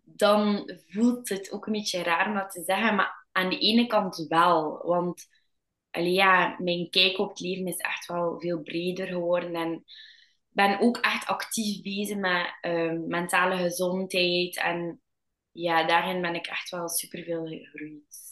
dan 0.03 0.71
voelt 0.89 1.29
het 1.29 1.53
ook 1.53 1.67
een 1.67 1.73
beetje 1.73 2.03
raar 2.03 2.27
om 2.29 2.35
dat 2.35 2.51
te 2.51 2.63
zeggen. 2.65 2.95
Maar 2.95 3.27
aan 3.33 3.51
de 3.51 3.59
ene 3.59 3.87
kant 3.87 4.27
wel, 4.29 4.83
want 4.87 5.27
allee, 5.91 6.13
ja, 6.13 6.57
mijn 6.59 6.91
kijk 6.91 7.19
op 7.19 7.29
het 7.29 7.41
leven 7.41 7.67
is 7.67 7.77
echt 7.77 8.07
wel 8.07 8.41
veel 8.41 8.63
breder 8.63 9.07
geworden. 9.07 9.55
En 9.55 9.73
ik 9.73 10.57
ben 10.57 10.81
ook 10.81 10.97
echt 10.97 11.27
actief 11.27 11.83
bezig 11.83 12.17
met 12.17 12.57
ehm, 12.61 13.07
mentale 13.07 13.57
gezondheid. 13.57 14.57
En 14.57 15.01
ja, 15.53 15.87
daarin 15.87 16.21
ben 16.21 16.35
ik 16.35 16.47
echt 16.47 16.71
wel 16.71 16.89
superveel 16.89 17.47
gegroeid. 17.47 18.30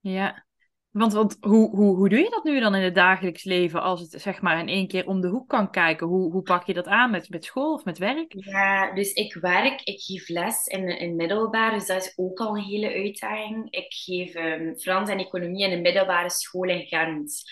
Ja. 0.00 0.46
Want, 0.90 1.12
want 1.12 1.36
hoe, 1.40 1.70
hoe, 1.76 1.96
hoe 1.96 2.08
doe 2.08 2.18
je 2.18 2.30
dat 2.30 2.44
nu 2.44 2.60
dan 2.60 2.74
in 2.74 2.82
het 2.82 2.94
dagelijks 2.94 3.44
leven 3.44 3.82
als 3.82 4.00
het 4.00 4.22
zeg 4.22 4.40
maar 4.40 4.58
in 4.58 4.68
één 4.68 4.88
keer 4.88 5.06
om 5.06 5.20
de 5.20 5.28
hoek 5.28 5.48
kan 5.48 5.70
kijken? 5.70 6.06
Hoe, 6.06 6.32
hoe 6.32 6.42
pak 6.42 6.66
je 6.66 6.74
dat 6.74 6.86
aan 6.86 7.10
met, 7.10 7.28
met 7.28 7.44
school 7.44 7.72
of 7.72 7.84
met 7.84 7.98
werk? 7.98 8.34
Ja, 8.36 8.94
dus 8.94 9.12
ik 9.12 9.34
werk, 9.34 9.80
ik 9.82 10.00
geef 10.00 10.28
les 10.28 10.66
in, 10.66 10.98
in 10.98 11.16
middelbaar, 11.16 11.72
dus 11.72 11.86
dat 11.86 12.02
is 12.02 12.12
ook 12.16 12.38
al 12.38 12.56
een 12.56 12.62
hele 12.62 12.92
uitdaging. 12.92 13.70
Ik 13.70 13.94
geef 13.94 14.34
ehm, 14.34 14.74
Frans 14.74 15.10
en 15.10 15.18
economie 15.18 15.64
in 15.64 15.72
een 15.72 15.82
middelbare 15.82 16.30
school 16.30 16.68
in 16.68 16.86
Gent. 16.86 17.42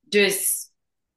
Dus 0.00 0.66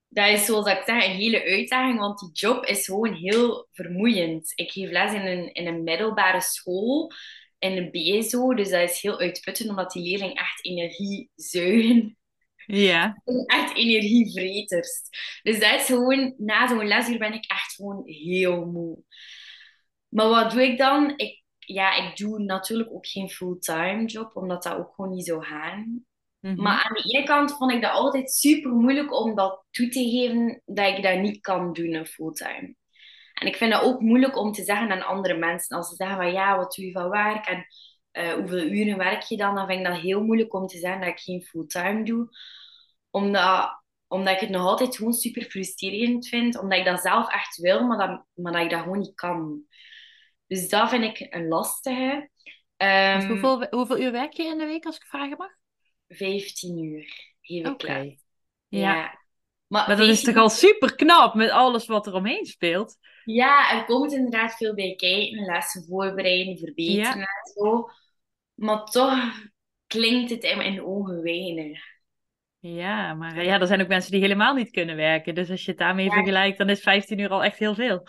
dat 0.07 0.29
is 0.29 0.45
zoals 0.45 0.67
ik 0.67 0.83
zeg, 0.85 1.05
een 1.05 1.15
hele 1.15 1.43
uitdaging, 1.43 1.99
want 1.99 2.19
die 2.19 2.31
job 2.31 2.65
is 2.65 2.85
gewoon 2.85 3.13
heel 3.13 3.67
vermoeiend. 3.71 4.51
Ik 4.55 4.71
geef 4.71 4.89
les 4.89 5.13
in 5.13 5.25
een, 5.25 5.53
in 5.53 5.67
een 5.67 5.83
middelbare 5.83 6.41
school, 6.41 7.11
in 7.59 7.77
een 7.77 7.91
BSO, 7.91 8.53
dus 8.53 8.69
dat 8.69 8.89
is 8.89 9.01
heel 9.01 9.19
uitputtend, 9.19 9.69
omdat 9.69 9.91
die 9.91 10.03
leerlingen 10.03 10.35
echt 10.35 10.65
energie 10.65 11.29
zuigen 11.35 12.17
Ja. 12.65 13.21
echt 13.45 13.75
energievreters. 13.75 15.01
Dus 15.43 15.59
dat 15.59 15.79
is 15.79 15.85
gewoon, 15.85 16.33
na 16.37 16.67
zo'n 16.67 16.87
lesuur 16.87 17.17
ben 17.17 17.33
ik 17.33 17.45
echt 17.45 17.73
gewoon 17.75 18.01
heel 18.05 18.65
moe. 18.65 19.03
Maar 20.07 20.29
wat 20.29 20.51
doe 20.51 20.63
ik 20.63 20.77
dan? 20.77 21.13
Ik, 21.15 21.43
ja, 21.57 21.95
ik 21.95 22.17
doe 22.17 22.39
natuurlijk 22.39 22.91
ook 22.91 23.07
geen 23.07 23.29
fulltime 23.29 24.05
job, 24.05 24.35
omdat 24.35 24.63
dat 24.63 24.77
ook 24.77 24.93
gewoon 24.95 25.11
niet 25.11 25.25
zou 25.25 25.43
gaan. 25.43 26.05
Mhm. 26.39 26.61
Maar 26.61 26.83
aan 26.83 26.93
de 26.93 27.13
ene 27.17 27.25
kant 27.25 27.57
vond 27.57 27.71
ik 27.71 27.81
dat 27.81 27.91
altijd 27.91 28.31
super 28.31 28.71
moeilijk 28.71 29.13
om 29.13 29.35
dat 29.35 29.63
toe 29.71 29.89
te 29.89 30.09
geven 30.09 30.61
dat 30.65 30.97
ik 30.97 31.03
dat 31.03 31.19
niet 31.19 31.41
kan 31.41 31.73
doen, 31.73 32.05
fulltime. 32.05 32.75
En 33.39 33.47
ik 33.47 33.55
vind 33.55 33.71
dat 33.71 33.81
ook 33.81 33.99
moeilijk 33.99 34.37
om 34.37 34.51
te 34.51 34.63
zeggen 34.63 34.91
aan 34.91 35.01
andere 35.01 35.37
mensen. 35.37 35.77
Als 35.77 35.89
ze 35.89 35.95
zeggen 35.95 36.17
van 36.17 36.31
ja, 36.31 36.57
wat 36.57 36.75
doe 36.75 36.85
je 36.85 36.91
van 36.91 37.09
werk 37.09 37.45
en 37.45 37.65
eh, 38.11 38.33
hoeveel 38.33 38.63
uren 38.63 38.97
werk 38.97 39.21
je 39.21 39.37
dan? 39.37 39.55
Dan 39.55 39.67
vind 39.67 39.79
ik 39.79 39.85
dat 39.85 40.01
heel 40.01 40.23
moeilijk 40.23 40.53
om 40.53 40.67
te 40.67 40.77
zeggen 40.77 40.99
dat 40.99 41.09
ik 41.09 41.19
geen 41.19 41.41
fulltime 41.41 42.03
doe. 42.03 42.29
Omdat, 43.09 43.83
omdat 44.07 44.33
ik 44.33 44.39
het 44.39 44.49
nog 44.49 44.67
altijd 44.67 44.95
gewoon 44.95 45.13
super 45.13 45.43
frustrerend 45.43 46.27
vind. 46.27 46.59
Omdat 46.59 46.79
ik 46.79 46.85
dat 46.85 47.01
zelf 47.01 47.31
echt 47.31 47.57
wil, 47.57 47.83
maar 47.83 48.07
dat, 48.07 48.25
maar 48.33 48.51
dat 48.51 48.61
ik 48.61 48.69
dat 48.69 48.81
gewoon 48.81 48.99
niet 48.99 49.15
kan. 49.15 49.63
Dus 50.47 50.69
dat 50.69 50.89
vind 50.89 51.03
ik 51.03 51.33
een 51.33 51.47
lastige. 51.47 52.29
Want 52.77 53.23
Ehm 53.23 53.27
hoeveel, 53.27 53.67
hoeveel 53.69 53.99
uur 53.99 54.11
werk 54.11 54.33
je 54.33 54.43
in 54.43 54.57
de 54.57 54.65
week 54.65 54.85
als 54.85 54.95
ik 54.95 55.05
vragen 55.05 55.37
mag? 55.37 55.51
15 56.07 56.83
uur 56.83 57.69
Oké. 57.69 57.87
les. 57.87 58.23
Ja. 58.67 58.95
Ja. 58.95 59.18
Maar, 59.69 59.87
Maar 59.87 59.97
dat 59.97 60.07
is 60.07 60.21
15 60.21 60.33
toch 60.33 60.41
al 60.43 60.49
super 60.49 60.95
knap 60.95 61.33
met 61.33 61.49
alles 61.49 61.85
wat 61.85 62.07
er 62.07 62.13
omheen 62.13 62.45
speelt? 62.45 62.97
Ja, 63.23 63.77
er 63.79 63.85
komt 63.85 64.13
inderdaad 64.13 64.53
veel 64.55 64.73
bij 64.73 64.95
kijken. 64.95 65.45
Lessen 65.45 65.85
voorbereiden, 65.85 66.57
verbeteren 66.57 66.99
Ja. 66.99 67.13
en 67.13 67.51
zo. 67.53 67.89
Maar 68.53 68.83
toch 68.85 69.31
klinkt 69.87 70.29
het 70.29 70.43
in 70.43 70.57
mijn 70.57 70.83
ogen 70.83 71.21
weinig. 71.21 71.79
Ja, 72.59 73.13
maar 73.13 73.37
eh, 73.37 73.45
ja, 73.45 73.59
er 73.59 73.67
zijn 73.67 73.81
ook 73.81 73.87
mensen 73.87 74.11
die 74.11 74.21
helemaal 74.21 74.53
niet 74.53 74.71
kunnen 74.71 74.95
werken. 74.95 75.35
Dus 75.35 75.49
als 75.49 75.63
je 75.65 75.69
het 75.71 75.79
daarmee 75.79 76.05
Ja. 76.05 76.11
vergelijkt, 76.11 76.57
dan 76.57 76.69
is 76.69 76.81
15 76.81 77.19
uur 77.19 77.29
al 77.29 77.43
echt 77.43 77.59
heel 77.59 77.75
veel. 77.75 78.03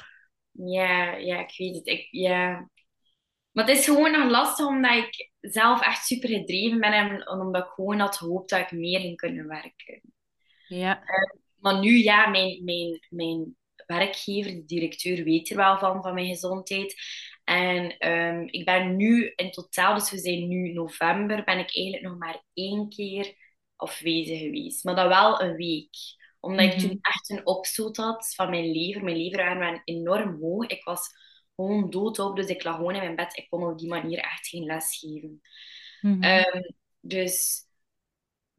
Ja, 0.51 1.15
ja, 1.17 1.41
ik 1.41 1.55
weet 1.57 1.75
het. 1.75 1.87
Ik, 1.87 2.09
ja. 2.11 2.69
Maar 3.51 3.67
het 3.67 3.79
is 3.79 3.85
gewoon 3.85 4.13
nog 4.13 4.31
lastig 4.31 4.67
omdat 4.67 4.97
ik 4.97 5.31
zelf 5.41 5.81
echt 5.83 6.07
super 6.07 6.29
gedreven 6.29 6.81
ben 6.81 6.93
en 6.93 7.29
omdat 7.29 7.65
ik 7.65 7.71
gewoon 7.71 7.99
had 7.99 8.17
gehoopt 8.17 8.51
dat 8.51 8.61
ik 8.61 8.71
meer 8.71 9.01
ging 9.01 9.17
kunnen 9.17 9.47
werken. 9.47 10.01
Ja. 10.67 11.03
Maar 11.61 11.79
nu, 11.81 11.97
ja, 12.03 12.27
mijn, 12.29 12.65
mijn, 12.65 13.07
mijn 13.11 13.57
werkgever, 13.87 14.51
de 14.53 14.65
directeur, 14.65 15.25
weet 15.25 15.51
er 15.51 15.57
wel 15.57 15.79
van, 15.79 16.03
van 16.03 16.15
mijn 16.15 16.27
gezondheid. 16.27 16.95
En 17.45 17.99
ehm, 17.99 18.43
ik 18.47 18.65
ben 18.65 18.97
nu 18.97 19.33
in 19.37 19.51
totaal, 19.51 19.95
dus 19.95 20.11
we 20.11 20.19
zijn 20.19 20.49
nu 20.49 20.73
november, 20.73 21.45
ben 21.45 21.59
ik 21.59 21.77
eigenlijk 21.77 22.03
nog 22.03 22.19
maar 22.19 22.45
één 22.55 22.89
keer 22.89 23.35
afwezig 23.77 24.39
geweest. 24.39 24.85
Maar 24.85 24.95
dat 24.95 25.09
wel 25.09 25.41
een 25.43 25.57
week. 25.57 25.97
Omdat 26.41 26.65
ik 26.67 26.77
Mhm. 26.77 26.81
toen 26.81 26.99
echt 27.01 27.31
een 27.31 27.47
opstoot 27.47 27.97
had 27.97 28.35
van 28.35 28.51
mijn 28.51 28.71
lever. 28.71 29.05
Mijn 29.05 29.17
leverwaarden 29.17 29.83
enorm 29.85 30.39
hoog. 30.41 30.67
Ik 30.67 30.85
was 30.85 31.09
gewoon 31.57 31.91
doodop, 31.91 32.37
dus 32.37 32.47
ik 32.47 32.65
lag 32.65 32.77
gewoon 32.77 32.95
in 32.95 33.01
mijn 33.01 33.17
bed. 33.17 33.37
Ik 33.37 33.47
kon 33.51 33.65
op 33.71 33.79
die 33.79 33.89
manier 33.89 34.19
echt 34.19 34.49
geen 34.49 34.65
les 34.65 34.99
geven. 34.99 35.41
Mhm. 36.01 36.23
Ehm, 36.23 36.63
dus 37.01 37.65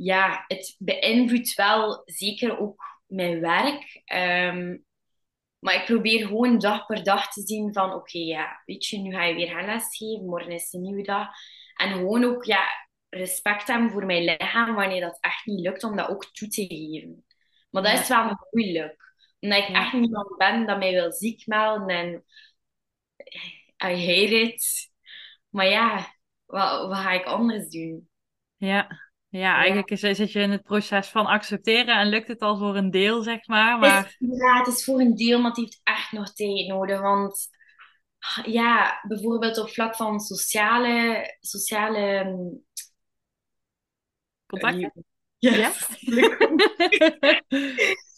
ja, 0.03 0.43
het 0.47 0.75
beïnvloedt 0.79 1.53
wel 1.53 2.01
zeker 2.05 2.59
ook 2.59 2.83
mijn 3.05 3.39
werk. 3.39 4.01
Ehm, 4.05 4.77
maar 5.59 5.75
ik 5.75 5.85
probeer 5.85 6.27
gewoon 6.27 6.59
dag 6.59 6.85
per 6.85 7.03
dag 7.03 7.31
te 7.33 7.41
zien 7.41 7.73
van 7.73 7.93
oké, 7.93 8.17
ja, 8.17 8.61
weet 8.65 8.85
je, 8.87 8.97
nu 8.97 9.11
ga 9.11 9.23
je 9.23 9.35
weer 9.35 9.47
gaan 9.47 9.65
lesgeven, 9.65 10.25
morgen 10.25 10.51
is 10.51 10.73
een 10.73 10.81
nieuwe 10.81 11.03
dag. 11.03 11.27
En 11.75 11.91
gewoon 11.91 12.23
ook 12.23 12.43
ja, 12.43 12.63
respect 13.09 13.67
hebben 13.67 13.91
voor 13.91 14.05
mijn 14.05 14.23
lichaam 14.23 14.75
wanneer 14.75 15.01
dat 15.01 15.17
echt 15.19 15.45
niet 15.45 15.59
lukt 15.59 15.83
om 15.83 15.95
dat 15.95 16.09
ook 16.09 16.25
toe 16.31 16.47
te 16.47 16.65
geven. 16.67 17.25
Maar 17.69 17.83
dat 17.83 17.91
Ja. 17.91 18.01
is 18.01 18.07
wel 18.07 18.47
moeilijk. 18.51 19.13
Omdat 19.39 19.59
ik 19.59 19.75
echt 19.75 19.93
niet 19.93 20.03
iemand 20.05 20.37
ben 20.37 20.65
dat 20.65 20.77
mij 20.77 20.91
wil 20.91 21.11
ziek 21.11 21.47
melden 21.47 21.87
en 21.87 22.23
I 23.83 23.95
hate 23.95 24.41
it. 24.41 24.89
Maar 25.49 25.67
ja, 25.67 26.15
wat, 26.45 26.87
wat 26.87 26.97
ga 26.97 27.11
ik 27.11 27.25
anders 27.25 27.69
doen? 27.69 28.09
Ja. 28.57 29.10
Ja, 29.31 29.55
eigenlijk 29.55 29.89
is, 29.89 29.99
zit 29.99 30.31
je 30.31 30.39
in 30.39 30.51
het 30.51 30.63
proces 30.63 31.07
van 31.07 31.25
accepteren 31.25 31.99
en 31.99 32.07
lukt 32.07 32.27
het 32.27 32.41
al 32.41 32.57
voor 32.57 32.75
een 32.75 32.91
deel, 32.91 33.23
zeg 33.23 33.47
maar. 33.47 33.71
Het 33.71 33.79
Maar 33.79 34.05
is, 34.05 34.37
ja, 34.39 34.57
het 34.57 34.67
is 34.67 34.83
voor 34.83 34.99
een 34.99 35.15
deel, 35.15 35.39
maar 35.39 35.49
het 35.49 35.59
heeft 35.59 35.79
echt 35.83 36.11
nog 36.11 36.33
tijd 36.33 36.67
nodig. 36.67 37.01
Want 37.01 37.49
ja, 38.45 39.01
bijvoorbeeld 39.07 39.57
op 39.57 39.69
vlak 39.69 39.95
van 39.95 40.19
sociale, 40.19 41.23
sociale 41.39 42.23
mm, 42.23 42.65
contacten? 44.45 45.05
Ja? 45.37 45.71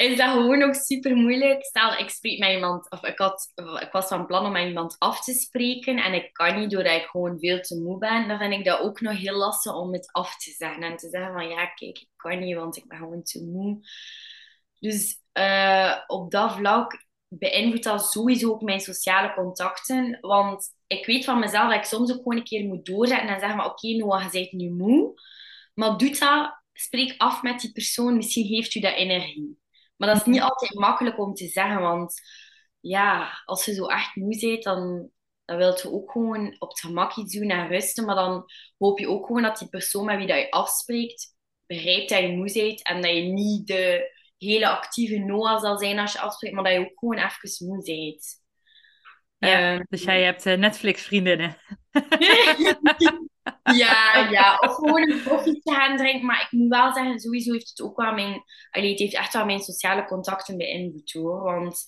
is 0.00 0.16
dat 0.16 0.30
gewoon 0.30 0.62
ook 0.62 0.74
super 0.74 1.16
moeilijk. 1.16 1.64
Stel, 1.64 1.92
ik 1.92 2.08
spreek 2.08 2.38
met 2.38 2.50
iemand, 2.50 2.90
of 2.90 3.04
ik, 3.04 3.18
had, 3.18 3.52
ik 3.80 3.88
was 3.92 4.08
van 4.08 4.26
plan 4.26 4.46
om 4.46 4.52
met 4.52 4.66
iemand 4.66 4.96
af 4.98 5.24
te 5.24 5.32
spreken 5.32 5.96
en 5.96 6.14
ik 6.14 6.32
kan 6.32 6.60
niet 6.60 6.70
doordat 6.70 7.00
ik 7.00 7.06
gewoon 7.06 7.38
veel 7.38 7.60
te 7.60 7.80
moe 7.80 7.98
ben. 7.98 8.28
Dan 8.28 8.38
vind 8.38 8.52
ik 8.52 8.64
dat 8.64 8.80
ook 8.80 9.00
nog 9.00 9.16
heel 9.16 9.36
lastig 9.36 9.74
om 9.74 9.92
het 9.92 10.12
af 10.12 10.36
te 10.36 10.50
zeggen 10.50 10.82
en 10.82 10.96
te 10.96 11.08
zeggen 11.08 11.32
van 11.32 11.48
ja, 11.48 11.66
kijk, 11.66 11.98
ik 11.98 12.08
kan 12.16 12.38
niet, 12.38 12.56
want 12.56 12.76
ik 12.76 12.88
ben 12.88 12.98
gewoon 12.98 13.22
te 13.22 13.44
moe. 13.44 13.80
Dus 14.78 15.20
eh, 15.32 15.96
op 16.06 16.30
dat 16.30 16.52
vlak 16.52 17.06
beïnvloedt 17.28 17.84
dat 17.84 18.10
sowieso 18.10 18.50
ook 18.50 18.62
mijn 18.62 18.80
sociale 18.80 19.34
contacten. 19.34 20.18
Want 20.20 20.68
ik 20.86 21.06
weet 21.06 21.24
van 21.24 21.38
mezelf 21.38 21.68
dat 21.68 21.78
ik 21.78 21.84
soms 21.84 22.10
ook 22.10 22.22
gewoon 22.22 22.36
een 22.36 22.44
keer 22.44 22.66
moet 22.66 22.86
doorzetten 22.86 23.28
en 23.28 23.40
zeggen 23.40 23.64
oké, 23.64 23.88
Noah, 23.88 24.22
je 24.22 24.30
bent 24.30 24.52
nu 24.52 24.70
moe. 24.70 25.20
Maar 25.74 25.96
doe 25.96 26.18
dat, 26.18 26.62
spreek 26.72 27.14
af 27.16 27.42
met 27.42 27.60
die 27.60 27.72
persoon, 27.72 28.16
misschien 28.16 28.46
geeft 28.46 28.74
u 28.74 28.80
dat 28.80 28.94
energie. 28.94 29.59
Maar 30.00 30.08
dat 30.08 30.16
is 30.16 30.24
niet 30.24 30.40
altijd 30.40 30.74
makkelijk 30.74 31.18
om 31.18 31.34
te 31.34 31.48
zeggen, 31.48 31.80
want 31.80 32.20
ja, 32.80 33.30
als 33.44 33.64
je 33.64 33.74
zo 33.74 33.86
echt 33.86 34.16
moe 34.16 34.38
bent, 34.40 34.62
dan, 34.62 35.10
dan 35.44 35.56
wil 35.56 35.78
je 35.82 35.92
ook 35.92 36.10
gewoon 36.10 36.56
op 36.58 36.68
het 36.68 36.80
gemak 36.80 37.16
iets 37.16 37.34
doen 37.34 37.50
en 37.50 37.68
rusten. 37.68 38.04
Maar 38.04 38.14
dan 38.14 38.44
hoop 38.78 38.98
je 38.98 39.08
ook 39.08 39.26
gewoon 39.26 39.42
dat 39.42 39.58
die 39.58 39.68
persoon 39.68 40.04
met 40.04 40.16
wie 40.16 40.26
dat 40.26 40.38
je 40.38 40.50
afspreekt, 40.50 41.34
begrijpt 41.66 42.08
dat 42.08 42.20
je 42.20 42.36
moe 42.36 42.52
bent 42.52 42.82
en 42.82 43.02
dat 43.02 43.10
je 43.10 43.22
niet 43.22 43.66
de 43.66 44.12
hele 44.38 44.68
actieve 44.68 45.18
Noah 45.18 45.60
zal 45.60 45.78
zijn 45.78 45.98
als 45.98 46.12
je 46.12 46.20
afspreekt, 46.20 46.54
maar 46.54 46.64
dat 46.64 46.72
je 46.72 46.80
ook 46.80 46.98
gewoon 46.98 47.18
even 47.18 47.66
moe 47.66 47.82
bent. 47.84 48.38
Ja, 49.38 49.74
Ehm, 49.74 49.84
dus 49.88 50.02
jij 50.02 50.22
hebt 50.22 50.46
eh, 50.46 50.58
Netflix-vriendinnen. 50.58 51.56
ja, 53.62 54.28
ja, 54.30 54.58
of 54.58 54.74
gewoon 54.74 55.10
een 55.10 55.22
koffietje 55.22 55.74
gaan 55.74 55.96
drinken. 55.96 56.26
Maar 56.26 56.40
ik 56.40 56.50
moet 56.50 56.68
wel 56.68 56.92
zeggen, 56.92 57.20
sowieso 57.20 57.52
heeft 57.52 57.68
het 57.68 57.80
ook 57.80 57.96
wel 57.96 58.12
mijn... 58.12 58.42
Allee, 58.70 58.90
het 58.90 58.98
heeft 58.98 59.14
echt 59.14 59.32
wel 59.32 59.44
mijn 59.44 59.60
sociale 59.60 60.04
contacten 60.04 60.56
beïnvloed, 60.56 61.12
hoor. 61.12 61.42
Want 61.42 61.84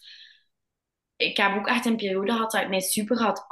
ik 1.17 1.37
heb 1.37 1.57
ook 1.57 1.67
echt 1.67 1.85
een 1.87 1.97
periode 1.97 2.33
gehad 2.33 2.51
dat 2.51 2.63
ik 2.63 2.69
mij 2.69 2.81
super 2.81 3.19
hard, 3.19 3.45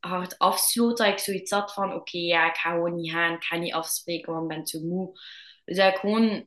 hard 0.00 0.38
afsloot. 0.38 0.96
Dat 0.96 1.06
ik 1.06 1.18
zoiets 1.18 1.50
had 1.50 1.72
van, 1.72 1.94
oké, 1.94 2.18
ja, 2.18 2.48
ik 2.48 2.56
ga 2.56 2.70
gewoon 2.70 2.94
niet 2.94 3.10
gaan. 3.10 3.34
Ik 3.34 3.44
ga 3.44 3.56
niet 3.56 3.72
afspreken, 3.72 4.32
want 4.32 4.50
ik 4.50 4.56
ben 4.56 4.64
te 4.64 4.86
moe. 4.86 5.20
Dus 5.64 5.76
dat 5.76 5.92
ik 5.92 5.98
gewoon... 5.98 6.46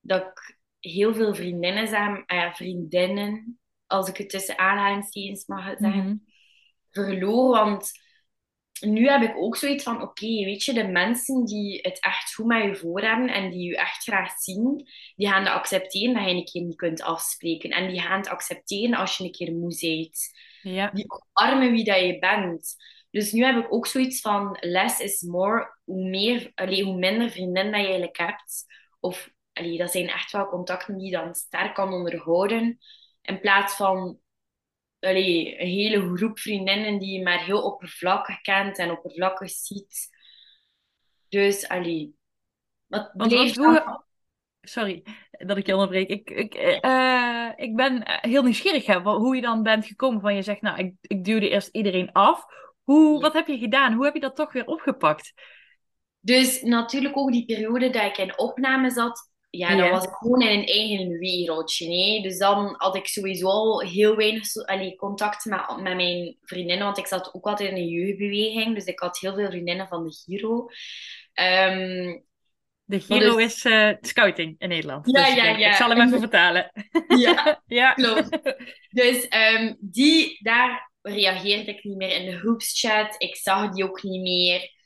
Dat 0.00 0.22
ik 0.22 0.58
heel 0.78 1.14
veel 1.14 1.34
vriendinnen 1.34 1.88
zeg, 1.88 2.08
uh, 2.26 2.54
vriendinnen, 2.54 3.58
als 3.86 4.08
ik 4.08 4.16
het 4.16 4.30
tussen 4.30 4.58
aanhalingstekens 4.58 5.46
mag 5.46 5.64
zeggen, 5.64 6.06
mm 6.06 6.26
verloor. 6.90 7.50
Want 7.50 7.92
nu 8.80 9.08
heb 9.08 9.22
ik 9.22 9.36
ook 9.36 9.56
zoiets 9.56 9.84
van, 9.84 10.02
oké, 10.02 10.26
weet 10.26 10.64
je, 10.64 10.72
de 10.72 10.88
mensen 10.88 11.44
die 11.44 11.78
het 11.82 12.00
echt 12.00 12.34
goed 12.34 12.46
met 12.46 12.62
je 12.62 12.76
voor 12.76 13.00
hebben 13.00 13.28
en 13.28 13.50
die 13.50 13.68
je 13.68 13.76
echt 13.76 14.02
graag 14.02 14.32
zien, 14.38 14.88
die 15.16 15.28
gaan 15.28 15.44
het 15.44 15.52
accepteren 15.52 16.14
dat 16.14 16.24
je 16.24 16.30
een 16.30 16.44
keer 16.44 16.62
niet 16.62 16.76
kunt 16.76 17.02
afspreken. 17.02 17.70
En 17.70 17.88
die 17.88 18.00
gaan 18.00 18.18
het 18.18 18.28
accepteren 18.28 18.98
als 18.98 19.16
je 19.16 19.24
een 19.24 19.32
keer 19.32 19.52
moe 19.52 19.76
bent. 19.80 20.30
Ja. 20.62 20.90
Die 20.90 21.06
omarmen 21.08 21.72
wie 21.72 21.84
dat 21.84 22.00
je 22.00 22.18
bent. 22.18 22.74
Dus 23.10 23.32
nu 23.32 23.44
heb 23.44 23.64
ik 23.64 23.72
ook 23.72 23.86
zoiets 23.86 24.20
van, 24.20 24.56
less 24.60 25.00
is 25.00 25.20
more. 25.20 25.76
Hoe, 25.84 26.08
meer, 26.08 26.52
allee, 26.54 26.84
hoe 26.84 26.98
minder 26.98 27.30
vriendinnen 27.30 27.72
dat 27.72 27.80
je 27.80 27.86
eigenlijk 27.86 28.18
hebt, 28.18 28.64
of 29.00 29.30
allee, 29.52 29.78
dat 29.78 29.90
zijn 29.90 30.08
echt 30.08 30.32
wel 30.32 30.48
contacten 30.48 30.96
die 30.96 31.10
je 31.10 31.16
dan 31.16 31.34
sterk 31.34 31.74
kan 31.74 31.92
onderhouden, 31.92 32.78
in 33.22 33.40
plaats 33.40 33.76
van 33.76 34.18
allee, 35.00 35.60
een 35.60 35.66
hele 35.66 36.16
groep 36.16 36.38
vriendinnen 36.38 36.98
die 36.98 37.18
je 37.18 37.22
maar 37.22 37.44
heel 37.44 37.62
oppervlakkig 37.62 38.40
kent 38.40 38.78
en 38.78 38.90
oppervlakkig 38.90 39.50
ziet. 39.50 40.08
Dus, 41.28 41.68
allee, 41.68 42.14
wat 42.86 43.12
bleef 43.16 43.52
dan... 43.52 44.02
Sorry 44.60 45.02
dat 45.30 45.56
ik 45.56 45.66
je 45.66 45.72
onderbreek. 45.72 46.08
Ik, 46.08 46.30
ik, 46.30 46.54
uh, 46.84 47.50
ik 47.56 47.76
ben 47.76 48.02
heel 48.04 48.42
nieuwsgierig 48.42 48.86
hè, 48.86 49.00
hoe 49.00 49.36
je 49.36 49.42
dan 49.42 49.62
bent 49.62 49.86
gekomen 49.86 50.20
van 50.20 50.34
je 50.34 50.42
zegt, 50.42 50.60
nou, 50.60 50.78
ik, 50.78 50.94
ik 51.00 51.24
duwde 51.24 51.48
eerst 51.48 51.68
iedereen 51.68 52.12
af. 52.12 52.44
Hoe, 52.82 53.20
wat 53.20 53.32
heb 53.32 53.46
je 53.46 53.58
gedaan? 53.58 53.92
Hoe 53.92 54.04
heb 54.04 54.14
je 54.14 54.20
dat 54.20 54.36
toch 54.36 54.52
weer 54.52 54.66
opgepakt? 54.66 55.32
Dus 56.20 56.62
natuurlijk 56.62 57.16
ook 57.16 57.32
die 57.32 57.44
periode 57.44 57.90
dat 57.90 58.04
ik 58.04 58.18
in 58.18 58.38
opname 58.38 58.90
zat, 58.90 59.30
ja, 59.50 59.76
dan 59.76 59.90
was 59.90 60.04
ik 60.04 60.10
gewoon 60.10 60.42
in 60.42 60.58
een 60.58 60.66
eigen 60.66 61.18
wereldje. 61.18 61.88
Nee? 61.88 62.22
Dus 62.22 62.38
dan 62.38 62.74
had 62.78 62.96
ik 62.96 63.06
sowieso 63.06 63.78
heel 63.78 64.16
weinig 64.16 64.54
allee, 64.54 64.96
contact 64.96 65.44
met, 65.44 65.80
met 65.82 65.96
mijn 65.96 66.36
vriendinnen, 66.42 66.84
want 66.84 66.98
ik 66.98 67.06
zat 67.06 67.34
ook 67.34 67.44
altijd 67.44 67.70
in 67.70 67.76
een 67.76 67.88
jeugdbeweging. 67.88 68.74
Dus 68.74 68.84
ik 68.84 68.98
had 68.98 69.18
heel 69.18 69.34
veel 69.34 69.50
vriendinnen 69.50 69.88
van 69.88 70.04
de 70.04 70.12
Giro. 70.12 70.68
Um, 71.34 72.26
de 72.84 73.00
Giro 73.00 73.36
dus... 73.36 73.54
is 73.54 73.64
uh, 73.64 73.92
scouting 74.00 74.54
in 74.58 74.68
Nederland. 74.68 75.10
Ja, 75.10 75.24
dus 75.24 75.34
ja, 75.34 75.44
ja. 75.44 75.68
Ik 75.68 75.74
zal 75.74 75.88
hem 75.90 76.00
even 76.00 76.18
vertalen. 76.18 76.70
Ja, 77.18 77.62
ja. 77.66 77.92
klopt. 77.92 78.54
Dus 78.90 79.26
um, 79.56 79.76
die, 79.80 80.38
daar 80.42 80.92
reageerde 81.02 81.70
ik 81.70 81.84
niet 81.84 81.96
meer 81.96 82.16
in 82.16 82.30
de 82.30 82.38
groepschat. 82.38 83.14
Ik 83.18 83.36
zag 83.36 83.70
die 83.70 83.84
ook 83.84 84.02
niet 84.02 84.22
meer. 84.22 84.76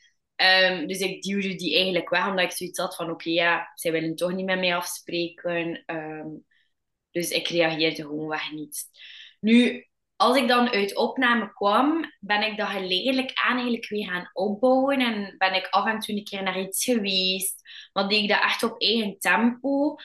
Um, 0.43 0.87
dus 0.87 0.99
ik 0.99 1.21
duwde 1.21 1.55
die 1.55 1.75
eigenlijk 1.75 2.09
weg, 2.09 2.27
omdat 2.27 2.45
ik 2.45 2.51
zoiets 2.51 2.79
had 2.79 2.95
van, 2.95 3.09
oké, 3.09 3.29
ja, 3.29 3.71
zij 3.75 3.91
willen 3.91 4.15
toch 4.15 4.33
niet 4.33 4.45
met 4.45 4.59
mij 4.59 4.75
afspreken. 4.75 5.83
Um, 5.85 6.45
dus 7.11 7.29
ik 7.29 7.47
reageerde 7.47 8.01
gewoon 8.01 8.27
weg 8.27 8.51
niet. 8.51 8.83
Nu, 9.39 9.87
als 10.15 10.37
ik 10.37 10.47
dan 10.47 10.69
uit 10.69 10.95
opname 10.95 11.53
kwam, 11.53 12.13
ben 12.19 12.41
ik 12.41 12.57
dat 12.57 12.67
geleidelijk 12.67 13.31
aan 13.33 13.55
eigenlijk 13.55 13.89
weer 13.89 14.05
gaan 14.05 14.29
opbouwen. 14.33 14.99
En 14.99 15.35
ben 15.37 15.53
ik 15.53 15.67
af 15.69 15.85
en 15.85 15.99
toe 15.99 16.15
een 16.15 16.23
keer 16.23 16.43
naar 16.43 16.59
iets 16.59 16.83
geweest. 16.83 17.61
Maar 17.93 18.07
deed 18.07 18.23
ik 18.23 18.29
dat 18.29 18.41
echt 18.41 18.63
op 18.63 18.81
eigen 18.81 19.19
tempo. 19.19 19.95